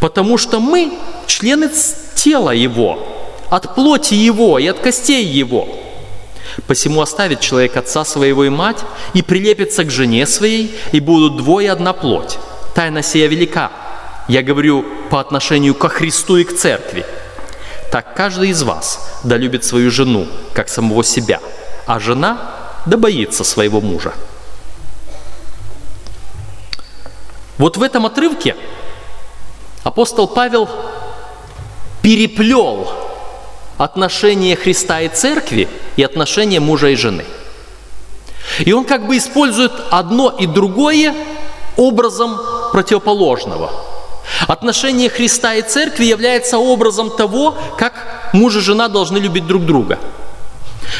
Потому 0.00 0.38
что 0.38 0.60
мы 0.60 0.92
члены 1.26 1.70
тела 2.14 2.50
Его, 2.50 2.98
от 3.50 3.74
плоти 3.74 4.14
Его 4.14 4.58
и 4.58 4.66
от 4.66 4.78
костей 4.78 5.24
Его. 5.24 5.68
Посему 6.66 7.00
оставит 7.00 7.40
человек 7.40 7.76
отца 7.76 8.04
своего 8.04 8.44
и 8.44 8.48
мать, 8.48 8.78
и 9.14 9.22
прилепится 9.22 9.84
к 9.84 9.90
жене 9.90 10.26
своей, 10.26 10.74
и 10.92 11.00
будут 11.00 11.36
двое 11.36 11.70
одна 11.70 11.92
плоть. 11.92 12.38
Тайна 12.74 13.02
сия 13.02 13.26
велика. 13.26 13.70
Я 14.28 14.42
говорю 14.42 14.84
по 15.10 15.20
отношению 15.20 15.74
ко 15.74 15.88
Христу 15.88 16.36
и 16.36 16.44
к 16.44 16.56
церкви. 16.56 17.04
Так 17.90 18.14
каждый 18.14 18.50
из 18.50 18.62
вас 18.62 19.20
да 19.24 19.36
любит 19.36 19.64
свою 19.64 19.90
жену, 19.90 20.26
как 20.54 20.68
самого 20.68 21.04
себя, 21.04 21.40
а 21.86 21.98
жена 21.98 22.38
да 22.86 22.96
боится 22.96 23.44
своего 23.44 23.80
мужа. 23.80 24.12
Вот 27.58 27.76
в 27.76 27.82
этом 27.82 28.06
отрывке 28.06 28.56
апостол 29.84 30.26
Павел 30.26 30.68
переплел 32.02 32.90
отношения 33.78 34.56
Христа 34.56 35.00
и 35.00 35.08
церкви 35.08 35.68
и 35.96 36.02
отношения 36.02 36.60
мужа 36.60 36.88
и 36.88 36.96
жены. 36.96 37.24
И 38.60 38.72
он 38.72 38.84
как 38.84 39.06
бы 39.06 39.16
использует 39.16 39.72
одно 39.90 40.30
и 40.30 40.46
другое 40.46 41.14
образом 41.76 42.38
противоположного. 42.72 43.70
Отношение 44.46 45.08
Христа 45.08 45.54
и 45.54 45.62
Церкви 45.62 46.04
является 46.04 46.58
образом 46.58 47.10
того, 47.10 47.54
как 47.78 48.30
муж 48.32 48.56
и 48.56 48.60
жена 48.60 48.88
должны 48.88 49.18
любить 49.18 49.46
друг 49.46 49.64
друга. 49.64 49.98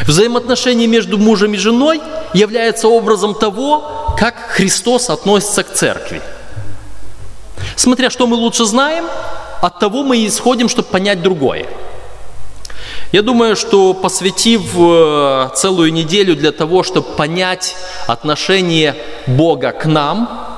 Взаимоотношения 0.06 0.86
между 0.86 1.18
мужем 1.18 1.54
и 1.54 1.58
женой 1.58 2.00
является 2.34 2.88
образом 2.88 3.34
того, 3.34 4.14
как 4.18 4.34
Христос 4.50 5.10
относится 5.10 5.62
к 5.62 5.72
Церкви. 5.72 6.22
Смотря 7.76 8.10
что 8.10 8.26
мы 8.26 8.36
лучше 8.36 8.64
знаем, 8.64 9.06
от 9.60 9.78
того 9.78 10.02
мы 10.02 10.26
исходим, 10.26 10.68
чтобы 10.68 10.88
понять 10.88 11.22
другое. 11.22 11.66
Я 13.12 13.22
думаю, 13.22 13.56
что 13.56 13.92
посвятив 13.92 14.62
э, 14.74 15.50
целую 15.54 15.92
неделю 15.92 16.34
для 16.34 16.50
того, 16.50 16.82
чтобы 16.82 17.08
понять 17.14 17.76
отношение 18.06 18.96
Бога 19.26 19.72
к 19.72 19.84
нам, 19.84 20.48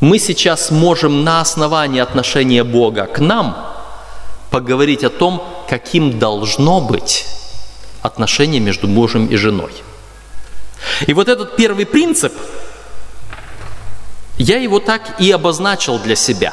мы 0.00 0.18
сейчас 0.18 0.70
можем 0.70 1.24
на 1.24 1.40
основании 1.40 2.00
отношения 2.00 2.62
Бога 2.62 3.06
к 3.06 3.18
нам 3.18 3.56
поговорить 4.50 5.02
о 5.02 5.10
том, 5.10 5.42
каким 5.68 6.18
должно 6.18 6.80
быть 6.80 7.26
отношение 8.06 8.60
между 8.60 8.88
мужем 8.88 9.26
и 9.26 9.36
женой. 9.36 9.72
И 11.06 11.12
вот 11.12 11.28
этот 11.28 11.56
первый 11.56 11.86
принцип, 11.86 12.32
я 14.38 14.58
его 14.58 14.80
так 14.80 15.20
и 15.20 15.30
обозначил 15.30 15.98
для 15.98 16.16
себя. 16.16 16.52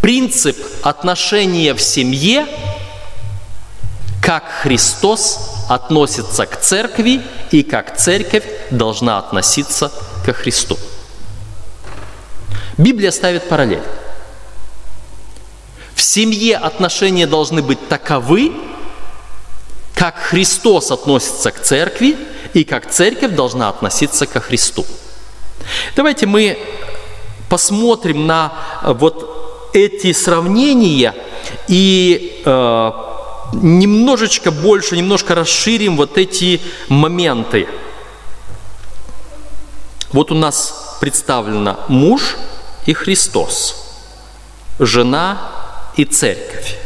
Принцип 0.00 0.56
отношения 0.82 1.74
в 1.74 1.80
семье, 1.80 2.46
как 4.22 4.44
Христос 4.62 5.66
относится 5.68 6.46
к 6.46 6.60
церкви 6.60 7.22
и 7.50 7.62
как 7.62 7.96
церковь 7.96 8.44
должна 8.70 9.18
относиться 9.18 9.90
ко 10.24 10.32
Христу. 10.32 10.78
Библия 12.78 13.10
ставит 13.10 13.48
параллель. 13.48 13.82
В 15.94 16.02
семье 16.02 16.56
отношения 16.56 17.26
должны 17.26 17.62
быть 17.62 17.88
таковы, 17.88 18.52
как 20.00 20.16
Христос 20.16 20.90
относится 20.90 21.50
к 21.50 21.60
церкви 21.60 22.16
и 22.54 22.64
как 22.64 22.90
церковь 22.90 23.32
должна 23.32 23.68
относиться 23.68 24.26
ко 24.26 24.40
Христу. 24.40 24.86
Давайте 25.94 26.24
мы 26.24 26.58
посмотрим 27.50 28.26
на 28.26 28.54
э, 28.82 28.94
вот 28.94 29.70
эти 29.74 30.14
сравнения 30.14 31.14
и 31.68 32.42
э, 32.42 32.90
немножечко 33.52 34.50
больше, 34.50 34.96
немножко 34.96 35.34
расширим 35.34 35.98
вот 35.98 36.16
эти 36.16 36.62
моменты. 36.88 37.68
Вот 40.12 40.32
у 40.32 40.34
нас 40.34 40.96
представлено 41.00 41.78
муж– 41.88 42.36
и 42.86 42.92
Христос, 42.92 43.76
жена 44.78 45.38
и 45.96 46.04
церковь. 46.04 46.78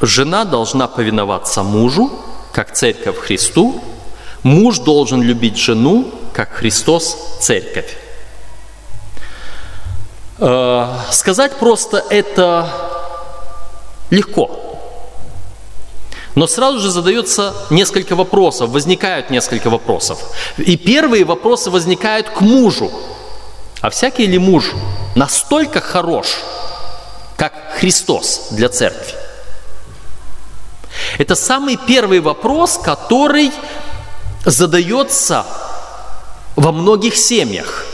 Жена 0.00 0.44
должна 0.44 0.86
повиноваться 0.86 1.62
мужу, 1.62 2.10
как 2.52 2.72
церковь 2.72 3.18
Христу. 3.18 3.82
Муж 4.42 4.78
должен 4.78 5.22
любить 5.22 5.56
жену, 5.56 6.10
как 6.32 6.52
Христос 6.52 7.16
церковь. 7.40 7.96
Э, 10.38 10.86
сказать 11.10 11.52
просто 11.58 12.04
это 12.10 12.68
легко. 14.10 14.50
Но 16.36 16.46
сразу 16.46 16.78
же 16.78 16.90
задается 16.90 17.52
несколько 17.70 18.14
вопросов, 18.14 18.70
возникают 18.70 19.30
несколько 19.30 19.70
вопросов. 19.70 20.18
И 20.58 20.76
первые 20.76 21.24
вопросы 21.24 21.70
возникают 21.70 22.28
к 22.28 22.40
мужу. 22.40 22.92
А 23.80 23.90
всякий 23.90 24.26
ли 24.26 24.38
муж 24.38 24.72
настолько 25.16 25.80
хорош, 25.80 26.38
как 27.36 27.52
Христос 27.80 28.48
для 28.52 28.68
церкви? 28.68 29.27
Это 31.16 31.34
самый 31.34 31.78
первый 31.86 32.20
вопрос, 32.20 32.78
который 32.82 33.50
задается 34.44 35.46
во 36.56 36.72
многих 36.72 37.16
семьях. 37.16 37.86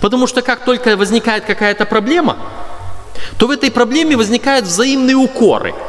Потому 0.00 0.26
что 0.26 0.40
как 0.42 0.64
только 0.64 0.96
возникает 0.96 1.44
какая-то 1.44 1.84
проблема, 1.84 2.36
то 3.38 3.46
в 3.46 3.50
этой 3.50 3.70
проблеме 3.70 4.16
возникают 4.16 4.66
взаимные 4.66 5.16
укоры– 5.16 5.74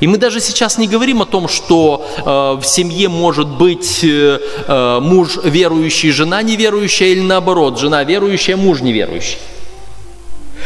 и 0.00 0.06
мы 0.06 0.18
даже 0.18 0.40
сейчас 0.40 0.78
не 0.78 0.88
говорим 0.88 1.22
о 1.22 1.26
том, 1.26 1.48
что 1.48 2.06
э, 2.16 2.60
в 2.60 2.66
семье 2.66 3.08
может 3.08 3.48
быть 3.48 4.02
э, 4.02 4.38
э, 4.66 5.00
муж 5.00 5.38
верующий, 5.44 6.10
жена 6.10 6.42
неверующая 6.42 7.08
или 7.08 7.20
наоборот, 7.20 7.78
жена 7.78 8.04
верующая, 8.04 8.56
муж 8.56 8.80
неверующий. 8.80 9.38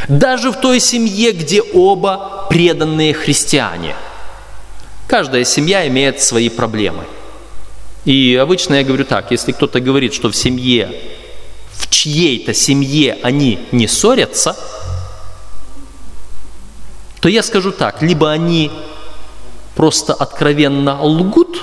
Даже 0.09 0.53
в 0.53 0.61
той 0.61 0.81
семье, 0.81 1.33
где 1.33 1.63
оба 1.63 2.47
преданные 2.51 3.15
христиане. 3.15 3.95
Каждая 5.07 5.45
семья 5.45 5.87
имеет 5.87 6.21
свои 6.21 6.49
проблемы. 6.49 7.05
И 8.05 8.37
обычно 8.41 8.75
я 8.75 8.85
говорю 8.85 9.05
так, 9.05 9.31
если 9.31 9.53
кто-то 9.53 9.81
говорит, 9.81 10.15
что 10.15 10.29
в 10.31 10.37
семье, 10.37 11.01
в 11.73 11.91
чьей-то 11.91 12.55
семье 12.55 13.19
они 13.23 13.61
не 13.73 13.87
ссорятся, 13.87 14.57
то 17.21 17.29
я 17.29 17.43
скажу 17.43 17.73
так, 17.73 18.03
либо 18.03 18.31
они 18.31 18.71
просто 19.75 20.15
откровенно 20.15 21.03
лгут, 21.03 21.61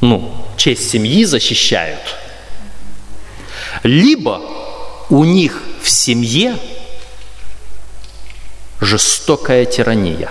ну, 0.00 0.34
честь 0.56 0.90
семьи 0.90 1.24
защищают, 1.24 2.00
либо 3.82 4.42
у 5.08 5.24
них 5.24 5.62
в 5.80 5.88
семье 5.88 6.56
жестокая 8.80 9.64
тирания. 9.64 10.30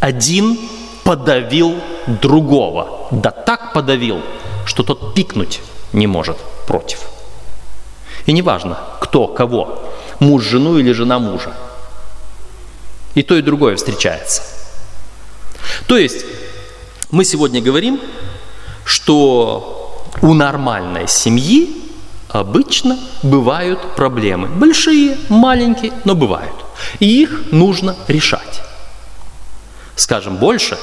Один 0.00 0.58
подавил 1.04 1.74
другого, 2.06 3.08
да 3.10 3.30
так 3.30 3.72
подавил, 3.72 4.22
что 4.64 4.82
тот 4.82 5.14
пикнуть 5.14 5.60
не 5.92 6.06
может 6.06 6.36
против. 6.66 7.00
И 8.26 8.32
неважно, 8.32 8.78
кто 9.00 9.28
кого, 9.28 9.82
муж 10.18 10.44
жену 10.44 10.78
или 10.78 10.92
жена 10.92 11.18
мужа. 11.18 11.54
И 13.14 13.22
то, 13.22 13.36
и 13.36 13.42
другое 13.42 13.76
встречается– 13.76 14.42
то 15.86 15.96
есть 15.96 16.24
мы 17.10 17.24
сегодня 17.24 17.60
говорим, 17.60 18.00
что 18.84 20.04
у 20.22 20.34
нормальной 20.34 21.08
семьи 21.08 21.70
обычно 22.28 22.98
бывают 23.22 23.94
проблемы. 23.94 24.48
Большие, 24.48 25.16
маленькие, 25.28 25.92
но 26.04 26.14
бывают. 26.14 26.54
И 26.98 27.22
их 27.22 27.52
нужно 27.52 27.96
решать. 28.08 28.62
Скажем 29.96 30.36
больше, 30.36 30.78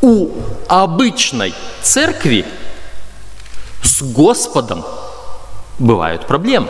у 0.00 0.30
обычной 0.68 1.54
церкви 1.80 2.44
с 3.82 4.02
Господом 4.02 4.84
бывают 5.78 6.26
проблемы. 6.26 6.68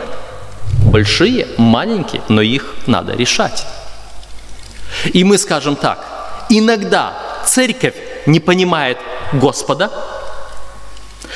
Большие, 0.91 1.47
маленькие, 1.57 2.21
но 2.29 2.41
их 2.41 2.75
надо 2.85 3.13
решать. 3.13 3.65
И 5.13 5.23
мы 5.23 5.37
скажем 5.37 5.75
так, 5.75 6.05
иногда 6.49 7.17
церковь 7.45 7.95
не 8.27 8.39
понимает 8.39 8.99
Господа, 9.33 9.91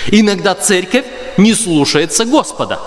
иногда 0.07 0.53
церковь 0.53 1.05
не 1.37 1.55
слушается 1.55 2.25
Господа. 2.25 2.79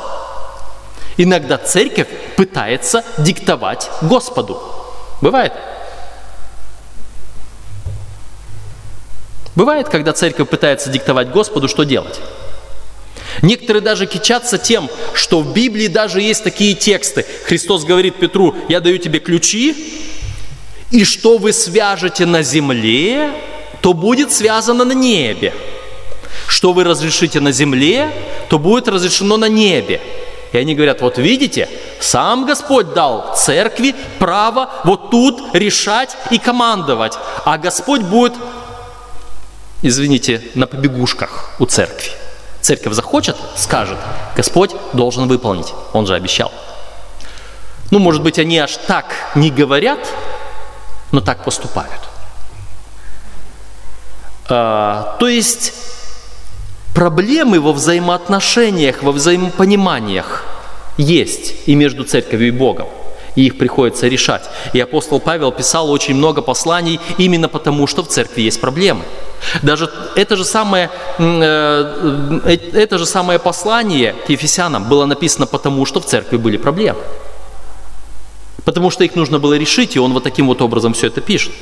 Иногда 1.16 1.58
церковь 1.58 2.08
пытается 2.36 3.04
диктовать 3.18 3.90
Господу. 4.02 4.81
Бывает? 5.22 5.52
Бывает, 9.54 9.88
когда 9.88 10.12
церковь 10.12 10.48
пытается 10.48 10.90
диктовать 10.90 11.30
Господу, 11.30 11.68
что 11.68 11.84
делать. 11.84 12.20
Некоторые 13.40 13.82
даже 13.82 14.06
кичатся 14.06 14.58
тем, 14.58 14.90
что 15.14 15.40
в 15.40 15.52
Библии 15.52 15.86
даже 15.86 16.20
есть 16.20 16.42
такие 16.42 16.74
тексты. 16.74 17.24
Христос 17.44 17.84
говорит 17.84 18.16
Петру, 18.16 18.54
я 18.68 18.80
даю 18.80 18.98
тебе 18.98 19.20
ключи, 19.20 19.94
и 20.90 21.04
что 21.04 21.38
вы 21.38 21.52
свяжете 21.52 22.26
на 22.26 22.42
земле, 22.42 23.30
то 23.80 23.94
будет 23.94 24.32
связано 24.32 24.84
на 24.84 24.92
небе. 24.92 25.54
Что 26.48 26.72
вы 26.72 26.84
разрешите 26.84 27.40
на 27.40 27.52
земле, 27.52 28.10
то 28.48 28.58
будет 28.58 28.88
разрешено 28.88 29.36
на 29.36 29.48
небе. 29.48 30.00
И 30.52 30.58
они 30.58 30.74
говорят, 30.74 31.00
вот 31.00 31.16
видите, 31.16 31.68
сам 31.98 32.44
Господь 32.44 32.92
дал 32.92 33.34
церкви 33.34 33.94
право 34.18 34.68
вот 34.84 35.10
тут 35.10 35.54
решать 35.54 36.16
и 36.30 36.38
командовать. 36.38 37.14
А 37.46 37.56
Господь 37.56 38.02
будет, 38.02 38.34
извините, 39.80 40.42
на 40.54 40.66
побегушках 40.66 41.50
у 41.58 41.64
церкви. 41.64 42.10
Церковь 42.60 42.92
захочет, 42.92 43.36
скажет, 43.56 43.98
Господь 44.36 44.72
должен 44.92 45.26
выполнить. 45.26 45.72
Он 45.94 46.06
же 46.06 46.14
обещал. 46.14 46.52
Ну, 47.90 47.98
может 47.98 48.22
быть, 48.22 48.38
они 48.38 48.58
аж 48.58 48.76
так 48.86 49.06
не 49.34 49.50
говорят, 49.50 49.98
но 51.12 51.20
так 51.20 51.44
поступают. 51.44 52.00
А, 54.48 55.16
то 55.18 55.28
есть 55.28 55.72
Проблемы 56.94 57.58
во 57.58 57.72
взаимоотношениях, 57.72 59.02
во 59.02 59.12
взаимопониманиях 59.12 60.44
есть 60.98 61.54
и 61.66 61.74
между 61.74 62.04
церковью 62.04 62.48
и 62.48 62.50
Богом. 62.50 62.86
И 63.34 63.46
их 63.46 63.56
приходится 63.56 64.08
решать. 64.08 64.50
И 64.74 64.80
апостол 64.80 65.18
Павел 65.18 65.52
писал 65.52 65.90
очень 65.90 66.14
много 66.14 66.42
посланий 66.42 67.00
именно 67.16 67.48
потому, 67.48 67.86
что 67.86 68.02
в 68.02 68.08
церкви 68.08 68.42
есть 68.42 68.60
проблемы. 68.60 69.04
Даже 69.62 69.90
это 70.16 70.36
же 70.36 70.44
самое, 70.44 70.90
э, 71.18 72.40
э, 72.44 72.58
это 72.74 72.98
же 72.98 73.06
самое 73.06 73.38
послание 73.38 74.14
к 74.26 74.28
Ефесянам 74.28 74.84
было 74.84 75.06
написано 75.06 75.46
потому, 75.46 75.86
что 75.86 76.00
в 76.00 76.04
церкви 76.04 76.36
были 76.36 76.58
проблемы. 76.58 77.00
Потому 78.66 78.90
что 78.90 79.02
их 79.02 79.16
нужно 79.16 79.38
было 79.38 79.56
решить, 79.56 79.96
и 79.96 79.98
он 79.98 80.12
вот 80.12 80.24
таким 80.24 80.46
вот 80.46 80.60
образом 80.60 80.92
все 80.92 81.06
это 81.06 81.22
пишет. 81.22 81.52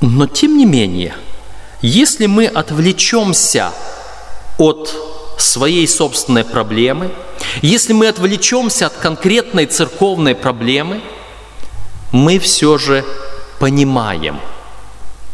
Но 0.00 0.26
тем 0.26 0.58
не 0.58 0.66
менее, 0.66 1.14
если 1.82 2.26
мы 2.26 2.46
отвлечемся 2.46 3.72
от 4.58 4.94
своей 5.38 5.88
собственной 5.88 6.44
проблемы, 6.44 7.10
если 7.62 7.92
мы 7.92 8.08
отвлечемся 8.08 8.86
от 8.86 8.94
конкретной 8.94 9.66
церковной 9.66 10.34
проблемы, 10.34 11.00
мы 12.12 12.38
все 12.38 12.76
же 12.76 13.04
понимаем, 13.58 14.40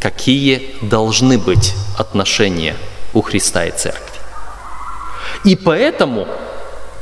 какие 0.01 0.77
должны 0.83 1.39
быть 1.39 1.75
отношения 1.99 2.77
у 3.13 3.23
Христа 3.23 3.65
и 3.65 3.77
Церкви. 3.77 4.21
И 5.45 5.57
поэтому 5.57 6.29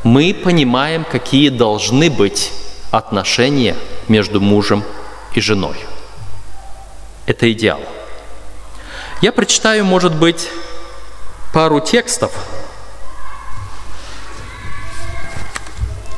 мы 0.03 0.35
понимаем, 0.35 1.05
какие 1.05 1.49
должны 1.49 2.11
быть 2.11 2.53
отношения 2.91 3.77
между 4.09 4.41
мужем 4.41 4.85
и 5.35 5.41
женой. 5.41 5.77
Это 7.27 7.51
идеал. 7.53 7.81
Я 9.25 9.33
прочитаю, 9.33 9.87
может 9.87 10.15
быть, 10.15 10.51
пару 11.55 11.81
текстов, 11.81 12.31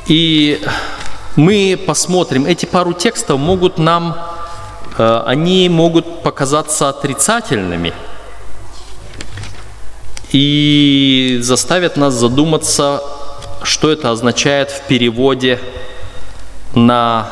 и 0.07 0.61
мы 1.37 1.81
посмотрим, 1.87 2.45
эти 2.45 2.65
пару 2.65 2.91
текстов 2.91 3.39
могут 3.39 3.77
нам, 3.77 4.17
э, 4.97 5.23
они 5.25 5.69
могут 5.69 6.21
показаться 6.21 6.89
отрицательными 6.89 7.93
и 10.33 11.37
заставят 11.39 11.95
нас 11.95 12.13
задуматься, 12.13 13.01
что 13.63 13.89
это 13.89 14.11
означает 14.11 14.69
в 14.69 14.81
переводе 14.81 15.61
на 16.75 17.29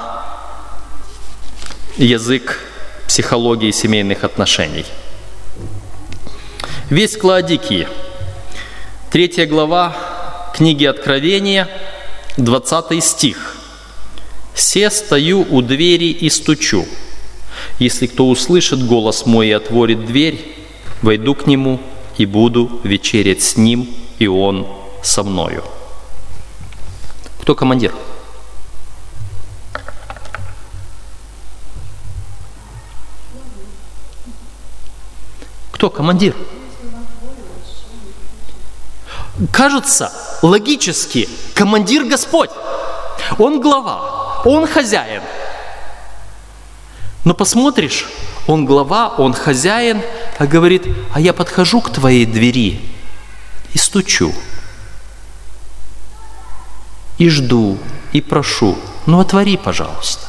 язык 1.97 2.61
психологии 3.09 3.71
семейных 3.71 4.23
отношений– 4.23 4.85
Весь 6.91 7.17
Клаодикии. 7.17 7.87
Третья 9.09 9.47
глава 9.47 10.51
книги 10.53 10.85
Откровения, 10.85 11.67
20 12.37 13.03
стих. 13.03 13.57
«Се 14.53 14.91
стою 14.91 15.47
у 15.49 15.63
двери 15.63 16.11
и 16.11 16.29
стучу. 16.29 16.85
Если 17.79 18.05
кто 18.05 18.29
услышит 18.29 18.85
голос 18.85 19.25
мой 19.25 19.47
и 19.47 19.51
отворит 19.51 20.05
дверь, 20.05 20.55
войду 21.01 21.33
к 21.33 21.47
нему 21.47 21.79
и 22.19 22.27
буду 22.27 22.79
вечерять 22.83 23.41
с 23.41 23.57
ним, 23.57 23.89
и 24.19 24.27
он 24.27 24.67
со 25.01 25.23
мною». 25.23 25.63
Кто 27.41 27.55
командир? 27.55 27.95
Кто 35.71 35.89
командир? 35.89 36.35
Кажется 39.51 40.11
логически, 40.41 41.29
командир 41.53 42.05
Господь. 42.05 42.49
Он 43.37 43.59
глава, 43.61 44.41
он 44.45 44.67
хозяин. 44.67 45.21
Но 47.23 47.33
посмотришь, 47.33 48.07
он 48.47 48.65
глава, 48.65 49.09
он 49.17 49.33
хозяин, 49.33 50.01
а 50.37 50.45
говорит, 50.45 50.83
а 51.13 51.19
я 51.19 51.33
подхожу 51.33 51.81
к 51.81 51.89
твоей 51.89 52.25
двери 52.25 52.81
и 53.73 53.77
стучу. 53.77 54.33
И 57.17 57.29
жду, 57.29 57.77
и 58.13 58.21
прошу, 58.21 58.77
ну 59.05 59.19
отвори, 59.19 59.57
пожалуйста. 59.57 60.27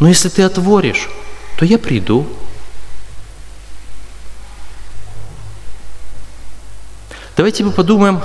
Но 0.00 0.08
если 0.08 0.28
ты 0.28 0.42
отворишь, 0.42 1.08
то 1.56 1.64
я 1.64 1.78
приду, 1.78 2.26
Давайте 7.36 7.64
мы 7.64 7.70
подумаем, 7.70 8.22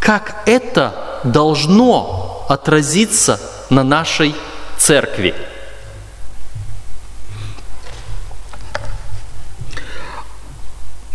как 0.00 0.42
это 0.46 1.20
должно 1.24 2.46
отразиться 2.48 3.38
на 3.68 3.84
нашей 3.84 4.34
церкви. 4.78 5.34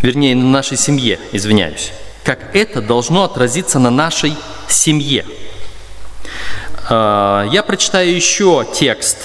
Вернее, 0.03 0.35
на 0.35 0.45
нашей 0.45 0.77
семье, 0.77 1.19
извиняюсь. 1.31 1.91
Как 2.23 2.55
это 2.55 2.79
должно 2.79 3.23
отразиться 3.23 3.79
на 3.79 3.89
нашей 3.89 4.37
семье. 4.67 5.25
А, 6.89 7.47
я 7.51 7.63
прочитаю 7.63 8.13
еще 8.15 8.67
текст 8.71 9.17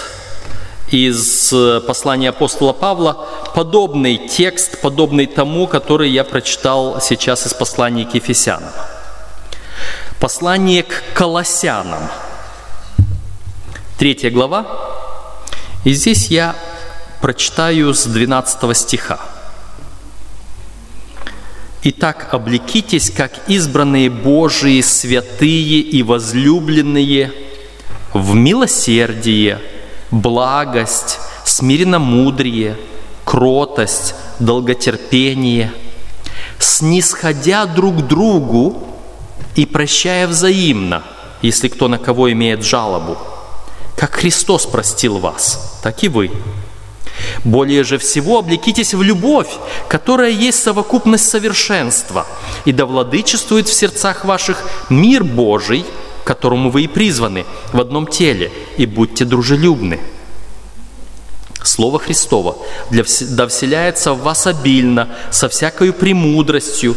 из 0.95 1.53
э, 1.53 1.80
послания 1.80 2.28
апостола 2.28 2.72
Павла, 2.72 3.26
подобный 3.55 4.16
текст, 4.16 4.80
подобный 4.80 5.26
тому, 5.26 5.66
который 5.66 6.11
я 6.11 6.22
прочитал 6.22 7.01
сейчас 7.01 7.47
из 7.47 7.53
послания 7.53 8.05
к 8.05 8.14
Ефесянам. 8.14 8.70
Послание 10.20 10.84
к 10.84 11.03
Колоссянам, 11.14 12.09
третья 13.99 14.30
глава, 14.30 14.66
и 15.82 15.92
здесь 15.92 16.28
я 16.28 16.55
прочитаю 17.20 17.92
с 17.92 18.05
12 18.05 18.76
стиха. 18.76 19.18
«Итак, 21.82 22.28
облекитесь, 22.32 23.11
как 23.11 23.32
избранные 23.49 24.09
Божии, 24.09 24.80
святые 24.80 25.80
и 25.80 26.03
возлюбленные, 26.03 27.32
в 28.12 28.34
милосердие– 28.34 29.61
благость, 30.14 31.18
смиренномудрие, 31.44 32.78
кротость, 33.24 34.14
долготерпение, 34.38 35.72
снисходя 36.58 37.66
друг 37.66 38.06
другу 38.06 38.82
и 39.56 39.66
прощая 39.66 40.26
взаимно, 40.28 41.02
если 41.42 41.68
кто 41.68 41.88
на 41.88 41.98
кого 41.98 42.32
имеет 42.32 42.62
жалобу. 42.64 43.18
Как 43.96 44.14
Христос 44.14 44.66
простил 44.66 45.18
вас, 45.18 45.80
так 45.82 46.02
и 46.04 46.08
вы. 46.08 46.30
Более 47.44 47.84
же 47.84 47.98
всего 47.98 48.38
облекитесь 48.38 48.94
в 48.94 49.02
любовь, 49.02 49.50
которая 49.88 50.30
есть 50.30 50.62
совокупность 50.62 51.28
совершенства, 51.28 52.26
и 52.64 52.72
да 52.72 52.86
владычествует 52.86 53.68
в 53.68 53.72
сердцах 53.72 54.24
ваших 54.24 54.62
мир 54.90 55.24
Божий– 55.24 55.84
которому 56.24 56.70
вы 56.70 56.82
и 56.82 56.88
призваны 56.88 57.44
в 57.72 57.80
одном 57.80 58.06
теле, 58.06 58.50
и 58.76 58.86
будьте 58.86 59.24
дружелюбны. 59.24 60.00
Слово 61.62 61.98
Христово 61.98 62.56
для, 62.90 63.04
да 63.30 63.46
вселяется 63.46 64.12
в 64.12 64.22
вас 64.22 64.46
обильно, 64.46 65.08
со 65.30 65.48
всякой 65.48 65.92
премудростью. 65.92 66.94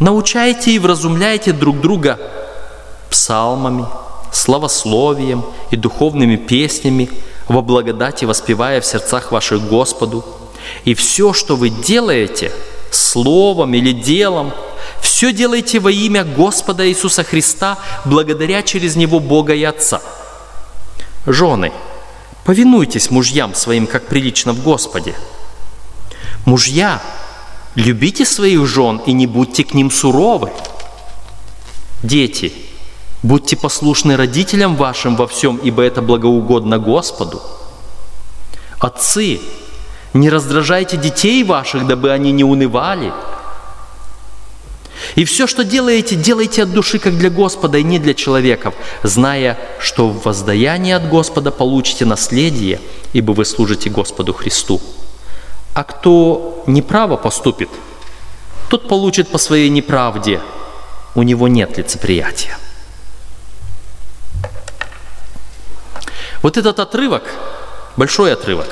Научайте 0.00 0.72
и 0.72 0.78
вразумляйте 0.78 1.52
друг 1.52 1.80
друга 1.80 2.18
псалмами, 3.10 3.86
славословием 4.32 5.44
и 5.70 5.76
духовными 5.76 6.36
песнями, 6.36 7.10
во 7.48 7.62
благодати 7.62 8.26
воспевая 8.26 8.80
в 8.80 8.86
сердцах 8.86 9.32
ваших 9.32 9.66
Господу. 9.66 10.24
И 10.84 10.94
все, 10.94 11.32
что 11.32 11.56
вы 11.56 11.70
делаете, 11.70 12.52
словом 12.90 13.74
или 13.74 13.92
делом– 13.92 14.52
все 15.00 15.32
делайте 15.32 15.80
во 15.80 15.90
имя 15.90 16.24
Господа 16.24 16.88
Иисуса 16.88 17.24
Христа, 17.24 17.78
благодаря 18.04 18.62
через 18.62 18.96
Него 18.96 19.20
Бога 19.20 19.54
и 19.54 19.64
Отца. 19.64 20.00
Жены, 21.26 21.72
повинуйтесь 22.44 23.10
мужьям 23.10 23.54
своим, 23.54 23.86
как 23.86 24.06
прилично 24.06 24.52
в 24.52 24.62
Господе. 24.62 25.14
Мужья, 26.44 27.02
любите 27.74 28.24
своих 28.24 28.66
жен 28.66 29.00
и 29.06 29.12
не 29.12 29.26
будьте 29.26 29.64
к 29.64 29.74
ним 29.74 29.90
суровы. 29.90 30.52
Дети, 32.02 32.52
будьте 33.22 33.56
послушны 33.56 34.16
родителям 34.16 34.76
вашим 34.76 35.16
во 35.16 35.26
всем, 35.26 35.56
ибо 35.56 35.82
это 35.82 36.00
благоугодно 36.00 36.78
Господу. 36.78 37.42
Отцы, 38.78 39.40
не 40.18 40.30
раздражайте 40.30 40.96
детей 40.96 41.44
ваших, 41.44 41.86
дабы 41.86 42.10
они 42.10 42.32
не 42.32 42.44
унывали– 42.44 43.12
и 45.14 45.24
все, 45.24 45.46
что 45.46 45.64
делаете, 45.64 46.16
делайте 46.16 46.62
от 46.62 46.72
души, 46.72 46.98
как 46.98 47.16
для 47.16 47.30
Господа, 47.30 47.78
и 47.78 47.82
не 47.82 47.98
для 47.98 48.14
человеков, 48.14 48.74
зная, 49.02 49.58
что 49.80 50.08
в 50.08 50.24
воздаянии 50.24 50.92
от 50.92 51.08
Господа 51.08 51.50
получите 51.50 52.04
наследие, 52.04 52.80
ибо 53.12 53.32
вы 53.32 53.44
служите 53.44 53.90
Господу 53.90 54.32
Христу. 54.32 54.80
А 55.74 55.84
кто 55.84 56.62
неправо 56.66 57.16
поступит, 57.16 57.68
тот 58.68 58.88
получит 58.88 59.28
по 59.28 59.38
своей 59.38 59.68
неправде. 59.70 60.40
У 61.14 61.22
него 61.22 61.48
нет 61.48 61.78
лицеприятия. 61.78 62.56
Вот 66.42 66.56
этот 66.56 66.78
отрывок, 66.78 67.24
большой 67.96 68.32
отрывок, 68.32 68.68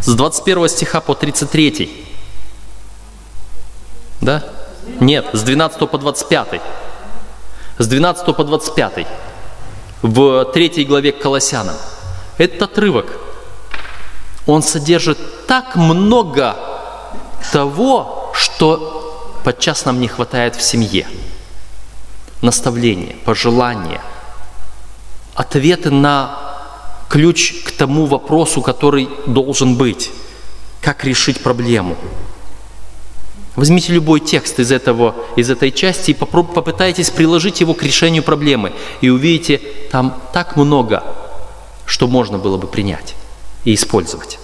с 0.00 0.14
21 0.14 0.68
стиха 0.68 1.00
по 1.00 1.14
33. 1.14 2.06
Да? 4.20 4.44
Нет, 5.00 5.26
с 5.32 5.42
12 5.42 5.90
по 5.90 5.98
25. 5.98 6.60
С 7.78 7.86
12 7.86 8.36
по 8.36 8.44
25. 8.44 9.06
В 10.02 10.44
третьей 10.46 10.84
главе 10.84 11.12
к 11.12 11.20
Колоссянам. 11.20 11.76
Этот 12.38 12.62
отрывок, 12.62 13.06
он 14.46 14.62
содержит 14.62 15.46
так 15.46 15.76
много 15.76 16.56
того, 17.52 18.30
что 18.34 19.40
подчас 19.44 19.84
нам 19.84 20.00
не 20.00 20.08
хватает 20.08 20.56
в 20.56 20.62
семье. 20.62 21.08
Наставления, 22.42 23.16
пожелания, 23.24 24.00
ответы 25.34 25.90
на 25.90 26.45
ключ 27.08 27.62
к 27.64 27.72
тому 27.72 28.06
вопросу, 28.06 28.62
который 28.62 29.08
должен 29.26 29.76
быть. 29.76 30.10
Как 30.80 31.04
решить 31.04 31.40
проблему. 31.40 31.96
Возьмите 33.56 33.92
любой 33.92 34.20
текст 34.20 34.60
из, 34.60 34.70
этого, 34.70 35.14
из 35.34 35.48
этой 35.48 35.72
части 35.72 36.10
и 36.10 36.14
попытайтесь 36.14 37.08
приложить 37.08 37.60
его 37.60 37.72
к 37.72 37.82
решению 37.82 38.22
проблемы. 38.22 38.72
И 39.00 39.08
увидите, 39.08 39.62
там 39.90 40.20
так 40.34 40.56
много, 40.56 41.02
что 41.86 42.06
можно 42.06 42.36
было 42.36 42.58
бы 42.58 42.66
принять 42.66 43.14
и 43.64 43.74
использовать. 43.74 44.38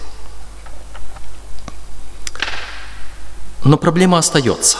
Но 3.65 3.77
проблема 3.77 4.19
остается. 4.19 4.79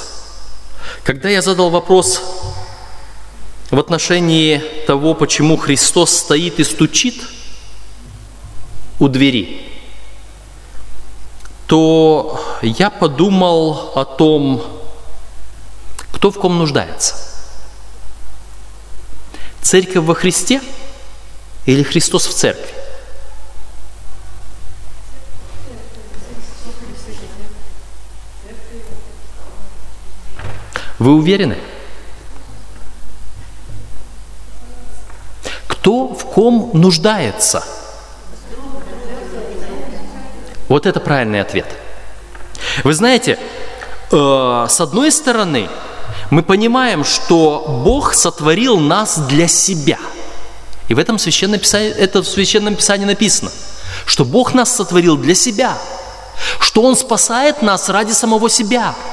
Когда 1.05 1.29
я 1.29 1.43
задал 1.43 1.71
вопрос 1.71 2.23
в 3.71 3.79
отношении 3.79 4.63
того, 4.87 5.15
почему 5.15 5.57
Христос 5.57 6.11
стоит 6.11 6.59
и 6.59 6.65
стучит 6.65 7.15
у 8.99 9.09
двери, 9.09 9.69
то 11.67 12.41
я 12.63 12.91
подумал 12.91 13.93
о 13.95 14.05
том, 14.05 14.63
кто 16.13 16.31
в 16.31 16.39
ком 16.39 16.59
нуждается. 16.59 17.17
Церковь 19.61 20.05
во 20.05 20.15
Христе 20.15 20.61
или 21.67 21.83
Христос 21.83 22.27
в 22.27 22.35
церкви? 22.35 22.75
Вы 30.99 31.15
уверены? 31.15 31.59
Кто 35.67 36.15
в 36.15 36.25
ком 36.27 36.71
нуждается? 36.75 37.65
Вот 40.73 40.87
это 40.87 41.01
правильный 41.01 41.43
ответ. 41.43 41.67
Вы 42.83 42.95
знаете, 42.95 43.39
э, 44.11 44.67
с 44.71 44.81
одной 44.81 45.13
стороны, 45.13 45.69
мы 46.31 46.43
понимаем, 46.43 47.05
что 47.05 47.83
Бог 47.85 48.15
сотворил 48.15 48.79
нас 48.79 49.19
для 49.19 49.49
себя. 49.49 49.99
И 50.89 50.95
в 50.95 50.99
этом 50.99 51.19
священном 51.19 51.61
писании, 51.61 51.91
это 51.91 52.23
в 52.23 52.27
священном 52.27 52.75
писании 52.75 53.05
написано, 53.05 53.51
что 54.07 54.25
Бог 54.25 54.55
нас 54.55 54.75
сотворил 54.75 55.19
для 55.19 55.35
себя, 55.35 55.77
что 56.59 56.81
Он 56.81 56.97
спасает 56.97 57.61
нас 57.61 57.91
ради 57.91 58.13
самого 58.13 58.49
себя– 58.49 58.95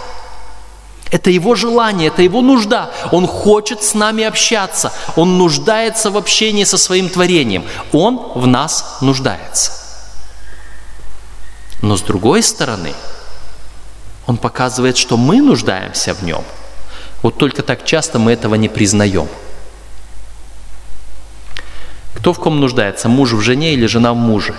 это 1.11 1.29
его 1.31 1.55
желание, 1.55 2.07
это 2.07 2.21
его 2.21 2.41
нужда. 2.41 2.91
Он 3.11 3.27
хочет 3.27 3.83
с 3.83 3.95
нами 3.95 4.23
общаться. 4.23 4.93
Он 5.17 5.37
нуждается 5.37 6.11
в 6.11 6.17
общении 6.17 6.63
со 6.65 6.77
своим 6.77 7.09
творением. 7.09 7.65
Он 7.91 8.31
в 8.35 8.47
нас 8.47 8.99
нуждается. 9.01 9.78
Но 11.81 11.95
с 11.97 12.01
другой 12.01 12.43
стороны, 12.43 12.93
он 14.25 14.37
показывает, 14.37 14.97
что 14.97 15.17
мы 15.17 15.41
нуждаемся 15.41 16.13
в 16.13 16.23
нем. 16.23 16.43
Вот 17.23 17.37
только 17.37 17.63
так 17.63 17.85
часто 17.85 18.19
мы 18.19 18.33
этого 18.33 18.55
не 18.55 18.69
признаем. 18.69 19.27
Кто 22.15 22.33
в 22.33 22.39
ком 22.39 22.59
нуждается? 22.59 23.07
Муж 23.09 23.31
в 23.31 23.41
жене 23.41 23.73
или 23.73 23.85
жена 23.85 24.13
в 24.13 24.17
муже? 24.17 24.55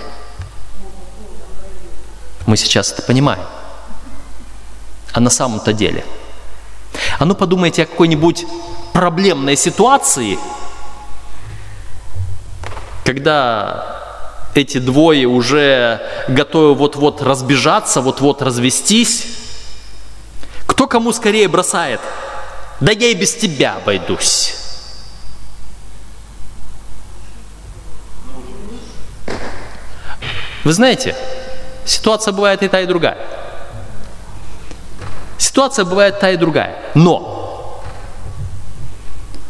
Мы 2.47 2.57
сейчас 2.57 2.91
это 2.91 3.01
понимаем. 3.03 3.45
А 5.13 5.19
на 5.19 5.29
самом-то 5.29 5.73
деле– 5.73 6.03
а 7.19 7.25
ну 7.25 7.35
подумайте 7.35 7.83
о 7.83 7.85
какой-нибудь 7.85 8.45
проблемной 8.93 9.55
ситуации, 9.55 10.39
когда 13.05 14.00
эти 14.55 14.79
двое 14.79 15.27
уже 15.27 16.01
готовы 16.27 16.75
вот-вот 16.75 17.21
разбежаться, 17.21 18.01
вот-вот 18.01 18.41
развестись. 18.41 19.27
Кто 20.65 20.87
кому 20.87 21.13
скорее 21.13 21.47
бросает? 21.47 21.99
Да 22.79 22.91
я 22.91 23.07
и 23.07 23.13
без 23.13 23.35
тебя 23.35 23.75
обойдусь. 23.75 24.55
Вы 30.63 30.73
знаете, 30.73 31.15
ситуация 31.85 32.33
бывает 32.33 32.61
и 32.63 32.67
та, 32.67 32.81
и 32.81 32.85
другая. 32.85 33.17
Ситуация 35.37 35.85
бывает 35.85 36.19
та 36.19 36.31
и 36.31 36.37
другая. 36.37 36.77
Но 36.93 37.81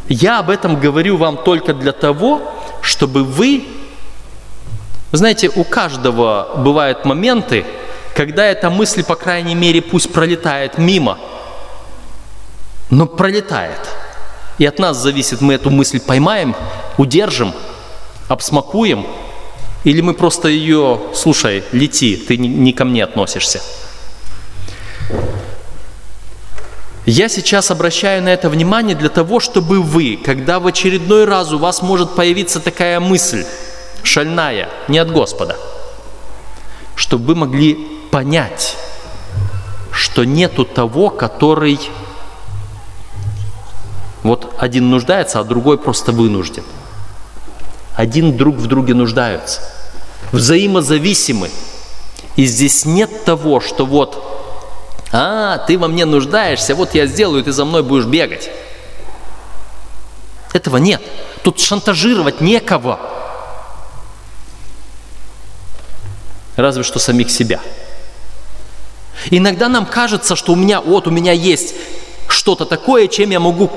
я 0.08 0.40
об 0.40 0.50
этом 0.50 0.80
говорю 0.80 1.16
вам 1.16 1.36
только 1.38 1.74
для 1.74 1.92
того, 1.92 2.42
чтобы 2.80 3.24
вы... 3.24 3.64
Вы 5.12 5.18
знаете, 5.18 5.50
у 5.54 5.62
каждого 5.62 6.52
бывают 6.56 7.04
моменты, 7.04 7.66
когда 8.16 8.46
эта 8.46 8.70
мысль, 8.70 9.04
по 9.04 9.14
крайней 9.14 9.54
мере, 9.54 9.82
пусть 9.82 10.10
пролетает 10.10 10.78
мимо, 10.78 11.18
но 12.88 13.06
пролетает. 13.06 13.78
И 14.56 14.64
от 14.64 14.78
нас 14.78 14.96
зависит, 14.96 15.42
мы 15.42 15.54
эту 15.54 15.68
мысль 15.68 16.00
поймаем, 16.00 16.56
удержим, 16.96 17.52
обсмакуем, 18.28 19.06
или 19.84 20.00
мы 20.00 20.14
просто 20.14 20.48
ее, 20.48 20.98
слушай, 21.14 21.62
лети, 21.72 22.16
ты 22.16 22.38
не 22.38 22.72
ко 22.72 22.86
мне 22.86 23.04
относишься. 23.04 23.60
Я 27.04 27.28
сейчас 27.28 27.70
обращаю 27.70 28.22
на 28.22 28.28
это 28.30 28.48
внимание 28.48 28.96
для 28.96 29.08
того, 29.10 29.40
чтобы 29.40 29.82
вы, 29.82 30.18
когда 30.24 30.58
в 30.58 30.66
очередной 30.66 31.26
раз 31.26 31.52
у 31.52 31.58
вас 31.58 31.82
может 31.82 32.14
появиться 32.14 32.60
такая 32.60 33.00
мысль, 33.00 33.44
шальная, 34.12 34.68
не 34.88 34.98
от 34.98 35.10
Господа, 35.10 35.56
чтобы 36.94 37.24
вы 37.28 37.34
могли 37.34 37.74
понять, 38.10 38.76
что 39.90 40.24
нету 40.24 40.66
того, 40.66 41.08
который 41.08 41.80
вот 44.22 44.54
один 44.58 44.90
нуждается, 44.90 45.40
а 45.40 45.44
другой 45.44 45.78
просто 45.78 46.12
вынужден. 46.12 46.62
Один 47.94 48.36
друг 48.36 48.56
в 48.56 48.66
друге 48.66 48.94
нуждаются. 48.94 49.62
Взаимозависимы. 50.30 51.50
И 52.36 52.44
здесь 52.44 52.84
нет 52.84 53.24
того, 53.24 53.60
что 53.60 53.86
вот 53.86 54.22
а, 55.10 55.58
ты 55.58 55.78
во 55.78 55.88
мне 55.88 56.04
нуждаешься, 56.04 56.74
вот 56.74 56.94
я 56.94 57.06
сделаю, 57.06 57.44
ты 57.44 57.52
за 57.52 57.64
мной 57.64 57.82
будешь 57.82 58.06
бегать. 58.06 58.50
Этого 60.52 60.76
нет. 60.76 61.02
Тут 61.42 61.60
шантажировать 61.60 62.40
некого. 62.42 63.11
Разве 66.56 66.82
что 66.82 66.98
самих 66.98 67.30
себя. 67.30 67.60
Иногда 69.30 69.68
нам 69.68 69.86
кажется, 69.86 70.36
что 70.36 70.52
у 70.52 70.56
меня, 70.56 70.80
вот 70.80 71.06
у 71.06 71.10
меня 71.10 71.32
есть 71.32 71.74
что-то 72.28 72.64
такое, 72.64 73.08
чем 73.08 73.30
я 73.30 73.40
могу 73.40 73.70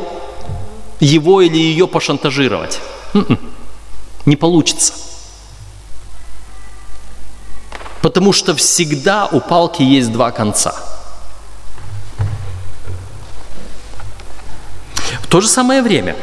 его 0.99 1.41
или 1.41 1.57
ее 1.57 1.87
пошантажировать. 1.87 2.79
М-м. 3.13 3.39
Не 4.25 4.35
получится. 4.35 4.93
Потому 8.01 8.33
что 8.33 8.55
всегда 8.55 9.27
у 9.27 9.39
палки 9.39 9.81
есть 9.81 10.11
два 10.11 10.31
конца– 10.31 10.75
В 15.25 15.27
то 15.27 15.41
же 15.41 15.47
самое 15.47 15.81
время, 15.81 16.15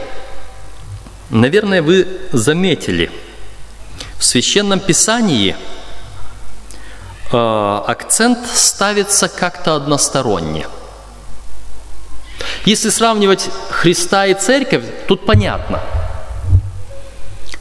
наверное, 1.28 1.82
вы 1.82 2.20
заметили, 2.30 3.10
в 4.16 4.24
Священном 4.24 4.78
Писании 4.78 5.56
акцент 7.32 8.38
ставится 8.46 9.28
как-то 9.28 9.76
односторонне. 9.76 10.66
Если 12.64 12.90
сравнивать 12.90 13.48
Христа 13.70 14.26
и 14.26 14.34
Церковь, 14.34 14.84
тут 15.08 15.26
понятно. 15.26 15.80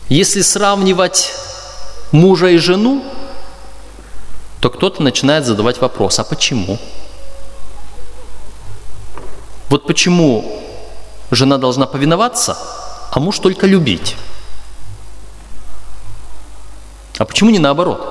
Если 0.10 0.42
сравнивать 0.42 1.34
мужа 2.12 2.48
и 2.48 2.58
жену, 2.58 3.04
то 4.60 4.70
кто-то 4.70 5.02
начинает 5.02 5.46
задавать 5.46 5.80
вопрос, 5.82 6.20
а 6.20 6.24
почему? 6.24 6.78
Вот 9.70 9.88
почему 9.88 10.62
жена 11.32 11.58
должна 11.58 11.88
повиноваться, 11.88 12.58
а 13.12 13.20
муж 13.20 13.40
только 13.40 13.66
любить? 13.66 14.18
А 17.18 17.26
почему 17.26 17.50
не 17.50 17.60
наоборот? 17.60 18.11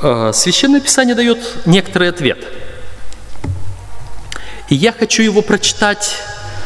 Священное 0.00 0.80
Писание 0.80 1.14
дает 1.14 1.38
некоторый 1.66 2.08
ответ. 2.08 2.38
И 4.68 4.74
я 4.74 4.92
хочу 4.92 5.22
его 5.22 5.42
прочитать 5.42 6.14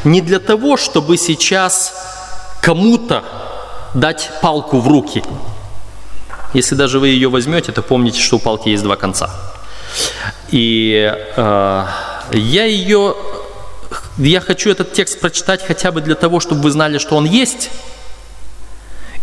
не 0.05 0.21
для 0.21 0.39
того, 0.39 0.77
чтобы 0.77 1.17
сейчас 1.17 1.95
кому-то 2.61 3.25
дать 3.95 4.31
палку 4.41 4.81
в 4.81 4.89
руки. 4.89 5.23
Если 6.55 6.75
даже 6.75 6.99
вы 6.99 7.09
ее 7.09 7.29
возьмете, 7.29 7.73
то 7.73 7.83
помните, 7.83 8.21
что 8.21 8.37
у 8.37 8.39
палки 8.39 8.69
есть 8.69 8.83
два 8.83 8.97
конца. 8.97 9.31
И 10.51 11.11
э, 11.37 11.87
я 12.33 12.65
ее, 12.65 13.17
я 14.19 14.41
хочу 14.41 14.71
этот 14.71 14.93
текст 14.93 15.21
прочитать 15.21 15.65
хотя 15.67 15.93
бы 15.93 16.01
для 16.01 16.15
того, 16.15 16.41
чтобы 16.41 16.63
вы 16.63 16.71
знали, 16.71 16.99
что 16.99 17.17
он 17.17 17.25
есть, 17.25 17.71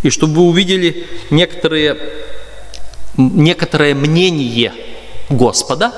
и 0.01 0.10
чтобы 0.10 0.36
вы 0.36 0.41
увидели 0.43 1.07
некоторые, 1.30 1.97
некоторое 3.20 3.93
мнение 3.93 4.74
Господа, 5.30 5.91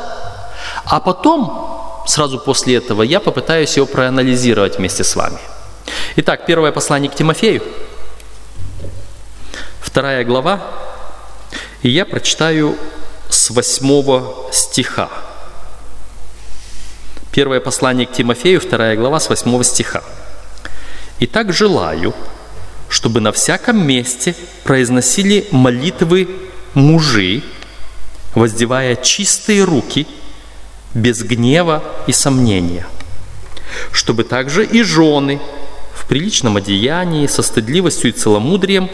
а 0.86 1.00
потом, 1.00 2.04
сразу 2.08 2.40
после 2.40 2.76
этого, 2.78 3.04
я 3.04 3.20
попытаюсь 3.20 3.78
его 3.78 3.86
проанализировать 3.86 4.78
вместе 4.78 5.04
с 5.04 5.16
вами. 5.16 5.38
Итак, 6.18 6.46
первое 6.46 6.72
послание 6.72 7.10
к 7.10 7.16
Тимофею, 7.16 7.64
вторая 9.80 10.26
глава, 10.26 10.62
и 11.84 11.90
я 11.90 12.06
прочитаю 12.06 12.76
с 13.30 13.52
восьмого 13.52 14.52
стиха. 14.52 15.10
Первое 17.32 17.62
послание 17.62 18.08
к 18.08 18.12
Тимофею, 18.12 18.60
вторая 18.60 18.98
глава, 18.98 19.20
с 19.20 19.30
восьмого 19.30 19.64
стиха. 19.64 20.04
«Итак, 21.20 21.54
желаю, 21.54 22.14
чтобы 22.90 23.22
на 23.22 23.32
всяком 23.32 23.86
месте 23.86 24.36
произносили 24.64 25.48
молитвы 25.52 26.51
мужи, 26.74 27.44
воздевая 28.36 28.96
чистые 28.96 29.64
руки, 29.64 30.08
без 30.94 31.24
гнева 31.24 31.84
и 32.08 32.12
сомнения, 32.12 32.86
чтобы 33.92 34.24
также 34.24 34.66
и 34.66 34.84
жены 34.84 35.40
в 35.94 36.06
приличном 36.08 36.58
одеянии, 36.58 37.28
со 37.28 37.44
стыдливостью 37.44 38.10
и 38.10 38.14
целомудрием 38.14 38.90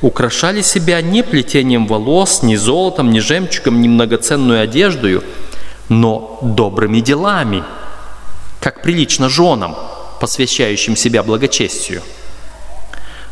украшали 0.00 0.62
себя 0.62 1.02
не 1.02 1.22
плетением 1.22 1.86
волос, 1.86 2.42
ни 2.42 2.56
золотом, 2.56 3.10
ни 3.10 3.18
жемчугом, 3.18 3.80
ни 3.80 3.88
многоценную 3.88 4.62
одеждою, 4.62 5.24
но 5.88 6.38
добрыми 6.42 7.00
делами, 7.00 7.64
как 8.60 8.82
прилично 8.82 9.28
женам, 9.28 9.76
посвящающим 10.20 10.96
себя 10.96 11.22
благочестию– 11.22 12.02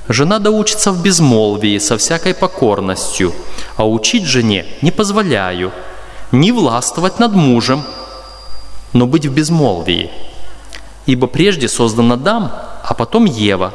Жена 0.09 0.39
да 0.39 0.51
учится 0.51 0.91
в 0.91 1.03
безмолвии, 1.03 1.79
со 1.79 1.99
всякой 1.99 2.33
покорностью, 2.33 3.35
а 3.77 3.87
учить 3.87 4.25
жене 4.25 4.65
не 4.81 4.91
позволяю, 4.91 5.71
не 6.33 6.51
властвовать 6.51 7.19
над 7.19 7.33
мужем, 7.35 7.85
но 8.95 9.07
быть 9.07 9.27
в 9.27 9.33
безмолвии. 9.33 10.11
Ибо 11.05 11.27
прежде 11.27 11.69
создан 11.69 12.13
Адам, 12.13 12.51
а 12.83 12.95
потом 12.95 13.27
Ева. 13.27 13.75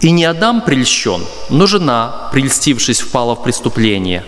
И 0.00 0.10
не 0.10 0.24
Адам 0.24 0.60
прельщен, 0.60 1.24
но 1.50 1.66
жена, 1.66 2.28
прельстившись, 2.32 3.00
впала 3.00 3.34
в 3.34 3.42
преступление. 3.44 4.24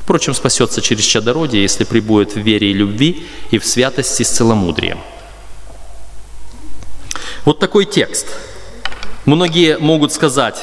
Впрочем, 0.00 0.32
спасется 0.32 0.80
через 0.80 1.04
чадородие, 1.04 1.62
если 1.62 1.84
прибудет 1.84 2.34
в 2.34 2.38
вере 2.38 2.70
и 2.70 2.74
любви 2.74 3.26
и 3.50 3.58
в 3.58 3.66
святости 3.66 4.22
с 4.22 4.30
целомудрием. 4.30 4.98
Вот 7.44 7.58
такой 7.58 7.84
текст– 7.84 8.26
Многие 9.28 9.76
могут 9.76 10.14
сказать, 10.14 10.56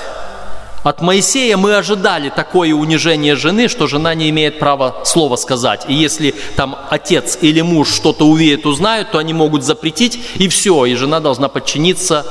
от 0.82 0.99
Моисея 0.99 1.55
мы 1.55 1.76
ожидали 1.76 2.30
такое 2.30 2.74
унижение 2.74 3.36
жены, 3.36 3.68
что 3.68 3.86
жена 3.86 4.16
не 4.16 4.32
имеет 4.32 4.57
права 4.57 5.03
слова 5.05 5.36
сказать. 5.36 5.86
И 5.88 5.93
если 5.93 6.34
там 6.55 6.76
отец 6.89 7.38
или 7.41 7.61
муж 7.61 7.93
что-то 7.93 8.26
увидят, 8.26 8.66
узнают, 8.66 9.11
то 9.11 9.20
они 9.20 9.34
могут 9.36 9.63
запретить, 9.63 10.20
и 10.38 10.47
все, 10.47 10.88
и 10.88 10.95
жена 10.95 11.20
должна 11.20 11.47
подчиниться, 11.47 12.26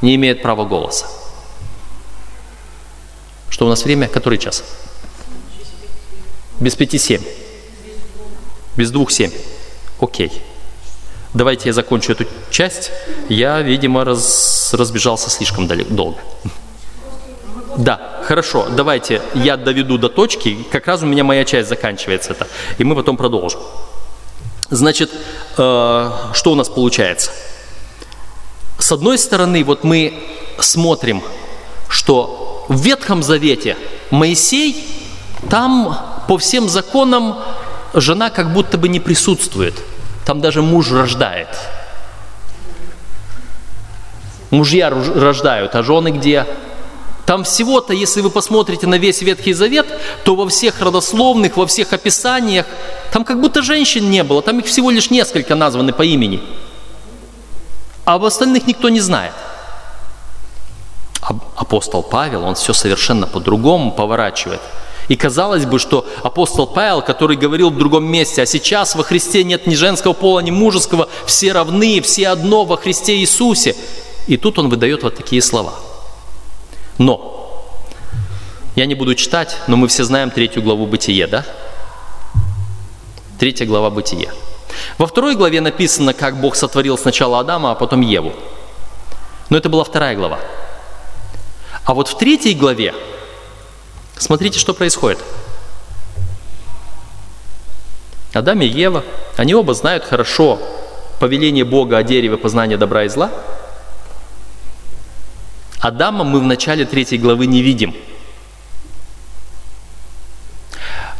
не 0.00 0.14
имеет 0.14 0.40
права 0.40 0.64
голоса. 0.64 1.04
Что 3.50 3.66
у 3.66 3.68
нас 3.68 3.84
время? 3.84 4.08
Который 4.08 4.38
час? 4.38 4.64
Без 6.58 6.74
пяти 6.74 6.96
семь. 6.96 7.20
Без 8.76 8.90
двух 8.90 9.10
семь. 9.10 9.30
Окей. 10.00 10.32
Давайте 11.32 11.68
я 11.68 11.72
закончу 11.72 12.12
эту 12.12 12.24
часть. 12.50 12.90
Я, 13.28 13.60
видимо, 13.60 14.04
раз, 14.04 14.74
разбежался 14.74 15.30
слишком 15.30 15.68
долго. 15.68 16.18
Да, 17.76 18.20
хорошо, 18.24 18.66
давайте 18.68 19.22
я 19.34 19.56
доведу 19.56 19.96
до 19.96 20.08
точки, 20.08 20.58
как 20.72 20.88
раз 20.88 21.02
у 21.02 21.06
меня 21.06 21.22
моя 21.22 21.44
часть 21.44 21.68
заканчивается 21.68 22.32
это, 22.32 22.48
и 22.78 22.84
мы 22.84 22.96
потом 22.96 23.16
продолжим. 23.16 23.60
Значит, 24.70 25.10
э, 25.56 26.10
что 26.32 26.52
у 26.52 26.54
нас 26.56 26.68
получается? 26.68 27.30
С 28.78 28.90
одной 28.90 29.18
стороны, 29.18 29.62
вот 29.62 29.84
мы 29.84 30.14
смотрим, 30.58 31.22
что 31.88 32.66
в 32.68 32.80
Ветхом 32.80 33.22
Завете 33.22 33.76
Моисей, 34.10 34.84
там 35.48 35.96
по 36.26 36.38
всем 36.38 36.68
законам 36.68 37.38
жена 37.94 38.30
как 38.30 38.52
будто 38.52 38.78
бы 38.78 38.88
не 38.88 38.98
присутствует– 38.98 39.74
там 40.24 40.40
даже 40.40 40.62
муж 40.62 40.90
рождает. 40.90 41.48
Мужья 44.50 44.90
рождают, 44.90 45.74
а 45.74 45.82
жены 45.82 46.10
где? 46.10 46.46
Там 47.24 47.44
всего-то, 47.44 47.92
если 47.92 48.20
вы 48.20 48.30
посмотрите 48.30 48.88
на 48.88 48.96
весь 48.96 49.22
Ветхий 49.22 49.52
Завет, 49.52 49.86
то 50.24 50.34
во 50.34 50.48
всех 50.48 50.80
родословных, 50.80 51.56
во 51.56 51.66
всех 51.66 51.92
описаниях, 51.92 52.66
там 53.12 53.24
как 53.24 53.40
будто 53.40 53.62
женщин 53.62 54.10
не 54.10 54.24
было, 54.24 54.42
там 54.42 54.58
их 54.58 54.66
всего 54.66 54.90
лишь 54.90 55.10
несколько 55.10 55.54
названы 55.54 55.92
по 55.92 56.02
имени. 56.02 56.42
А 58.04 58.14
об 58.14 58.24
остальных 58.24 58.66
никто 58.66 58.88
не 58.88 59.00
знает. 59.00 59.34
Апостол 61.54 62.02
Павел, 62.02 62.42
он 62.44 62.56
все 62.56 62.72
совершенно 62.72 63.26
по-другому 63.26 63.92
поворачивает– 63.92 64.60
и 65.10 65.16
казалось 65.16 65.66
бы, 65.66 65.80
что 65.80 66.06
апостол 66.22 66.68
Павел, 66.68 67.02
который 67.02 67.36
говорил 67.36 67.70
в 67.70 67.76
другом 67.76 68.04
месте, 68.04 68.42
а 68.42 68.46
сейчас 68.46 68.94
во 68.94 69.02
Христе 69.02 69.42
нет 69.42 69.66
ни 69.66 69.74
женского 69.74 70.12
пола, 70.12 70.38
ни 70.38 70.52
мужеского, 70.52 71.08
все 71.26 71.50
равны, 71.50 72.00
все 72.00 72.28
одно 72.28 72.64
во 72.64 72.76
Христе 72.76 73.16
Иисусе. 73.16 73.74
И 74.28 74.36
тут 74.36 74.60
он 74.60 74.68
выдает 74.68 75.02
вот 75.02 75.16
такие 75.16 75.42
слова. 75.42 75.74
Но, 76.98 77.66
я 78.76 78.86
не 78.86 78.94
буду 78.94 79.16
читать, 79.16 79.56
но 79.66 79.76
мы 79.76 79.88
все 79.88 80.04
знаем 80.04 80.30
третью 80.30 80.62
главу 80.62 80.86
Бытие, 80.86 81.26
да? 81.26 81.44
Третья 83.36 83.66
глава 83.66 83.90
Бытие. 83.90 84.32
Во 84.96 85.08
второй 85.08 85.34
главе 85.34 85.60
написано, 85.60 86.14
как 86.14 86.40
Бог 86.40 86.54
сотворил 86.54 86.96
сначала 86.96 87.40
Адама, 87.40 87.72
а 87.72 87.74
потом 87.74 88.00
Еву. 88.02 88.32
Но 89.48 89.56
это 89.56 89.68
была 89.68 89.82
вторая 89.82 90.14
глава. 90.14 90.38
А 91.84 91.94
вот 91.94 92.06
в 92.06 92.16
третьей 92.16 92.54
главе 92.54 92.94
Смотрите, 94.20 94.58
что 94.58 94.74
происходит. 94.74 95.18
Адам 98.34 98.60
и 98.60 98.66
Ева, 98.66 99.02
они 99.38 99.54
оба 99.54 99.72
знают 99.72 100.04
хорошо 100.04 100.60
повеление 101.18 101.64
Бога 101.64 101.96
о 101.96 102.02
дереве 102.02 102.36
познания 102.36 102.76
добра 102.76 103.04
и 103.04 103.08
зла. 103.08 103.30
Адама 105.80 106.24
мы 106.24 106.38
в 106.40 106.44
начале 106.44 106.84
третьей 106.84 107.16
главы 107.16 107.46
не 107.46 107.62
видим. 107.62 107.94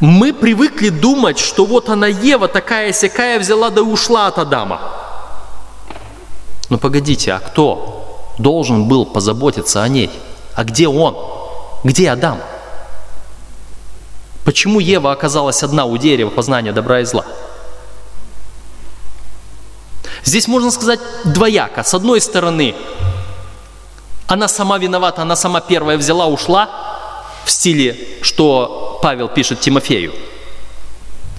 Мы 0.00 0.34
привыкли 0.34 0.90
думать, 0.90 1.38
что 1.38 1.64
вот 1.64 1.88
она 1.88 2.06
Ева 2.06 2.48
такая 2.48 2.92
сякая 2.92 3.38
взяла 3.38 3.70
да 3.70 3.80
ушла 3.80 4.26
от 4.26 4.38
Адама. 4.38 4.78
Но 6.68 6.76
погодите, 6.76 7.32
а 7.32 7.38
кто 7.38 8.34
должен 8.36 8.88
был 8.88 9.06
позаботиться 9.06 9.82
о 9.82 9.88
ней? 9.88 10.10
А 10.54 10.64
где 10.64 10.86
он? 10.86 11.16
Где 11.82 12.10
Адам? 12.10 12.40
Почему 14.50 14.80
Ева 14.80 15.12
оказалась 15.12 15.62
одна 15.62 15.84
у 15.84 15.96
дерева 15.96 16.28
познания 16.28 16.72
добра 16.72 17.02
и 17.02 17.04
зла? 17.04 17.24
Здесь 20.24 20.48
можно 20.48 20.72
сказать 20.72 20.98
двояко. 21.24 21.84
С 21.84 21.94
одной 21.94 22.20
стороны, 22.20 22.74
она 24.26 24.48
сама 24.48 24.78
виновата, 24.78 25.22
она 25.22 25.36
сама 25.36 25.60
первая 25.60 25.96
взяла, 25.96 26.26
ушла, 26.26 26.68
в 27.44 27.50
стиле, 27.52 27.96
что 28.22 28.98
Павел 29.00 29.28
пишет 29.28 29.60
Тимофею. 29.60 30.12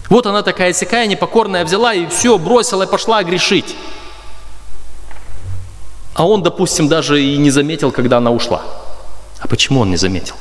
Вот 0.09 0.25
она 0.25 0.41
такая 0.41 0.71
сякая, 0.71 1.05
непокорная, 1.05 1.65
взяла 1.65 1.93
и 1.93 2.07
все, 2.07 2.37
бросила 2.37 2.83
и 2.83 2.87
пошла 2.87 3.21
грешить. 3.23 3.75
А 6.13 6.25
он, 6.25 6.43
допустим, 6.43 6.87
даже 6.87 7.21
и 7.21 7.35
не 7.35 7.51
заметил, 7.51 7.91
когда 7.91 8.19
она 8.19 8.31
ушла. 8.31 8.61
А 9.41 9.49
почему 9.49 9.81
он 9.81 9.89
не 9.89 9.97
заметил? 9.97 10.35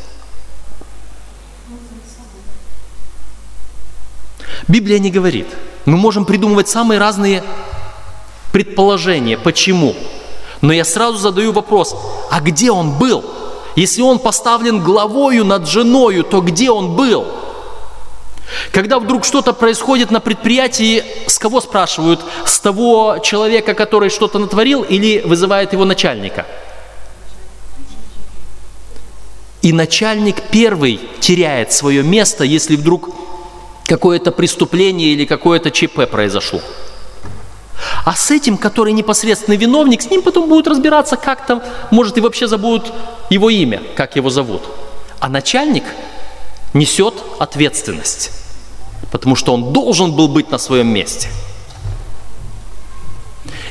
Библия 4.69 4.99
не 4.99 5.11
говорит. 5.11 5.47
Мы 5.85 5.97
можем 5.97 6.25
придумывать 6.25 6.69
самые 6.69 6.99
разные 6.99 7.43
предположения, 8.53 9.39
почему. 9.39 9.95
Но 10.61 10.73
я 10.73 10.85
сразу 10.85 11.19
задаю 11.19 11.53
вопрос, 11.53 11.97
а 12.31 12.41
где 12.41 12.71
он 12.71 12.99
был? 12.99 13.25
Если 13.77 14.03
он 14.03 14.19
поставлен 14.19 14.83
главою 14.83 15.45
над 15.45 15.69
женою, 15.69 16.25
то 16.25 16.41
где 16.41 16.71
он 16.71 16.97
был? 16.97 17.27
Когда 18.73 18.99
вдруг 18.99 19.25
что-то 19.25 19.53
происходит 19.53 20.11
на 20.11 20.21
предприятии, 20.21 21.05
с 21.27 21.39
кого 21.39 21.61
спрашивают? 21.61 22.21
С 22.45 22.59
того 22.59 23.19
человека, 23.23 23.75
который 23.75 24.11
что-то 24.11 24.39
натворил, 24.39 24.83
или 24.83 25.21
вызывает 25.21 25.73
его 25.73 25.85
начальника? 25.85 26.47
И 29.63 29.73
начальник 29.73 30.43
первый 30.51 31.01
теряет 31.21 31.73
свое 31.73 32.03
место, 32.03 32.45
если 32.45 32.77
вдруг 32.77 33.11
какое-то 33.91 34.31
преступление 34.31 35.09
или 35.09 35.25
какое-то 35.25 35.73
ЧП 35.73 36.09
произошло. 36.09 36.61
А 38.05 38.15
с 38.15 38.31
этим, 38.31 38.57
который 38.57 38.93
непосредственный 38.93 39.57
виновник, 39.57 40.01
с 40.01 40.09
ним 40.09 40.23
потом 40.23 40.49
будут 40.49 40.69
разбираться 40.69 41.17
как-то, 41.17 41.61
может 41.91 42.17
и 42.17 42.21
вообще 42.21 42.47
забудут 42.47 42.93
его 43.31 43.51
имя, 43.51 43.83
как 43.97 44.15
его 44.15 44.31
зовут. 44.31 44.63
А 45.19 45.29
начальник 45.29 45.83
несет 46.73 47.15
ответственность, 47.41 48.31
потому 49.11 49.35
что 49.35 49.55
он 49.55 49.73
должен 49.73 50.13
был 50.13 50.29
быть 50.29 50.53
на 50.53 50.59
своем 50.59 50.87
месте. 50.87 51.29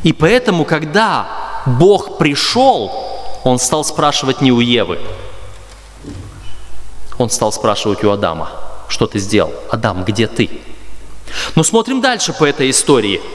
И 0.03 0.11
поэтому, 0.11 0.65
когда 0.65 1.30
Бог 1.65 2.17
пришел, 2.17 2.91
он 3.45 3.57
стал 3.57 3.86
спрашивать 3.86 4.41
не 4.41 4.51
у 4.51 4.59
Евы, 4.59 4.99
он 7.17 7.30
стал 7.30 7.53
спрашивать 7.53 8.03
у 8.03 8.11
Адама, 8.11 8.68
что 8.90 9.08
ты 9.08 9.20
сделал? 9.20 9.54
Адам, 9.72 10.04
где 10.04 10.28
ты? 10.28 10.50
Но 11.56 11.64
смотрим 11.64 12.02
дальше 12.02 12.34
по 12.34 12.44
этой 12.44 12.70
истории– 12.70 13.22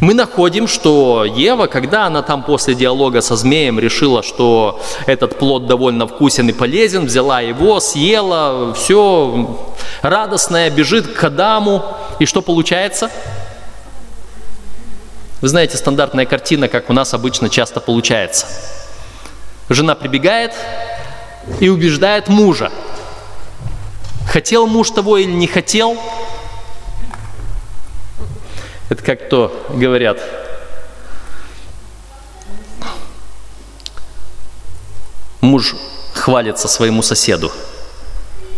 мы 0.00 0.14
находим, 0.14 0.66
что 0.66 1.26
Ева, 1.26 1.66
когда 1.66 2.06
она 2.06 2.22
там 2.22 2.42
после 2.42 2.74
диалога 2.74 3.20
со 3.20 3.36
змеем 3.36 3.78
решила, 3.78 4.22
что 4.22 4.80
этот 5.06 5.38
плод 5.38 5.66
довольно 5.66 6.06
вкусен 6.06 6.48
и 6.48 6.52
полезен, 6.52 7.04
взяла 7.04 7.42
его, 7.42 7.80
съела, 7.80 8.72
все, 8.72 9.58
радостная, 10.00 10.70
бежит 10.70 11.06
к 11.12 11.22
Адаму. 11.22 11.84
И 12.18 12.24
что 12.24 12.40
получается? 12.40 13.10
Вы 15.42 15.48
знаете, 15.48 15.76
стандартная 15.76 16.24
картина, 16.24 16.68
как 16.68 16.88
у 16.88 16.94
нас 16.94 17.12
обычно 17.12 17.50
часто 17.50 17.80
получается. 17.80 18.46
Жена 19.68 19.94
прибегает 19.94 20.54
и 21.60 21.68
убеждает 21.68 22.28
мужа. 22.28 22.70
Хотел 24.30 24.68
муж 24.68 24.90
того 24.92 25.18
или 25.18 25.32
не 25.32 25.48
хотел, 25.48 25.98
это 28.88 29.02
как 29.02 29.28
то 29.28 29.66
говорят. 29.70 30.20
Муж 35.40 35.74
хвалится 36.14 36.68
своему 36.68 37.02
соседу. 37.02 37.50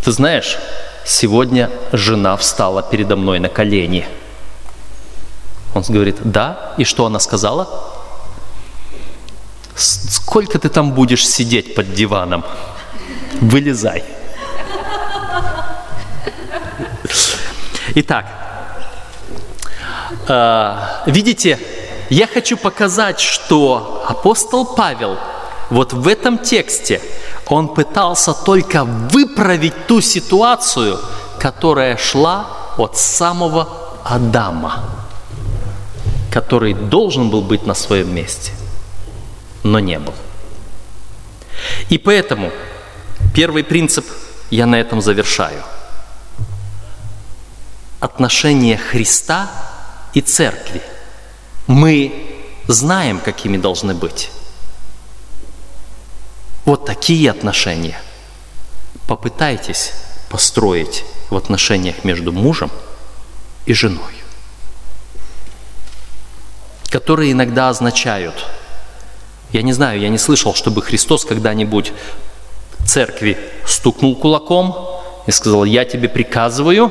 Ты 0.05 0.13
знаешь, 0.13 0.59
сегодня 1.07 1.71
жена 1.91 2.37
встала 2.37 2.83
передо 2.83 3.17
мной 3.17 3.39
на 3.39 3.49
колени. 3.49 4.07
Он 5.75 5.83
говорит, 5.89 6.17
да, 6.23 6.75
и 6.77 6.85
что 6.85 7.07
она 7.07 7.19
сказала? 7.19 7.95
Сколько 9.75 10.59
ты 10.59 10.69
там 10.69 10.93
будешь 10.93 11.27
сидеть 11.27 11.75
под 11.75 11.95
диваном? 11.95 12.45
Вылезай. 13.41 14.05
Итак, 17.95 18.27
а, 20.27 21.03
видите, 21.07 21.59
я 22.09 22.27
хочу 22.27 22.57
показать, 22.57 23.21
что 23.21 24.05
апостол 24.09 24.65
Павел 24.65 25.19
вот 25.69 25.93
в 25.93 26.09
этом 26.09 26.39
тексте, 26.39 27.03
он 27.47 27.69
пытался 27.69 28.33
только 28.33 28.85
выправить 28.85 29.87
ту 29.87 30.01
ситуацию, 30.01 30.99
которая 31.39 31.99
шла 31.99 32.47
от 32.79 32.97
самого 32.97 33.69
Адама, 34.05 34.85
который 36.31 36.73
должен 36.73 37.29
был 37.29 37.43
быть 37.43 37.67
на 37.67 37.75
своем 37.75 38.15
месте, 38.15 38.53
но 39.63 39.81
не 39.81 39.99
был. 39.99 40.15
И 41.91 41.99
поэтому 41.99 42.51
первый 43.35 43.65
принцип 43.65 44.07
я 44.51 44.65
на 44.65 44.77
этом 44.77 45.03
завершаю. 45.03 45.63
Отношение 48.03 48.77
Христа 48.77 49.49
и 50.13 50.21
церкви. 50.21 50.83
Мы 51.69 52.37
знаем, 52.67 53.21
какими 53.21 53.57
должны 53.57 53.95
быть. 53.95 54.33
Вот 56.65 56.85
такие 56.85 57.31
отношения. 57.31 57.97
Попытайтесь 59.07 59.93
построить 60.29 61.05
в 61.31 61.37
отношениях 61.37 62.03
между 62.03 62.33
мужем 62.33 62.73
и 63.67 63.73
женой, 63.73 64.15
которые 66.91 67.31
иногда 67.31 67.69
означают, 67.69 68.47
я 69.53 69.63
не 69.63 69.73
знаю, 69.73 70.01
я 70.01 70.09
не 70.09 70.19
слышал, 70.19 70.55
чтобы 70.57 70.83
Христос 70.83 71.25
когда-нибудь 71.25 71.93
церкви 72.85 73.39
стукнул 73.65 74.17
кулаком 74.17 74.89
и 75.29 75.31
сказал, 75.31 75.63
я 75.65 75.85
тебе 75.85 76.09
приказываю, 76.09 76.91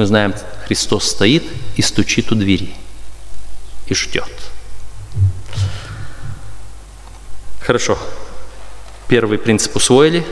мы 0.00 0.06
знаем, 0.06 0.34
Христос 0.66 1.10
стоит 1.10 1.44
и 1.76 1.82
стучит 1.82 2.32
у 2.32 2.34
двери 2.34 2.72
и 3.86 3.92
ждет. 3.92 4.30
Хорошо. 7.60 7.98
Первый 9.08 9.36
принцип 9.36 9.76
усвоили. 9.76 10.24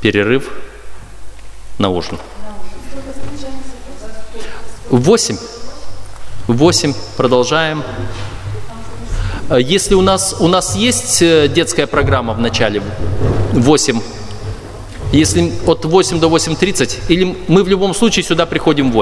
Перерыв 0.00 0.48
на 1.78 1.88
ужин. 1.88 2.20
Восемь. 4.90 5.38
Восемь. 6.46 6.94
Продолжаем. 7.16 7.82
Если 9.58 9.94
у 9.94 10.02
нас, 10.02 10.36
у 10.38 10.46
нас 10.46 10.76
есть 10.76 11.20
э, 11.20 11.48
детская 11.48 11.88
программа 11.88 12.34
в 12.34 12.38
начале, 12.38 12.80
8 13.54 14.00
если 15.12 15.52
от 15.66 15.84
8 15.84 16.20
до 16.20 16.28
8.30, 16.28 17.00
или 17.08 17.36
мы 17.48 17.64
в 17.64 17.68
любом 17.68 17.94
случае 17.94 18.22
сюда 18.22 18.46
приходим 18.46 18.90
в 18.90 18.94
8. 18.94 18.98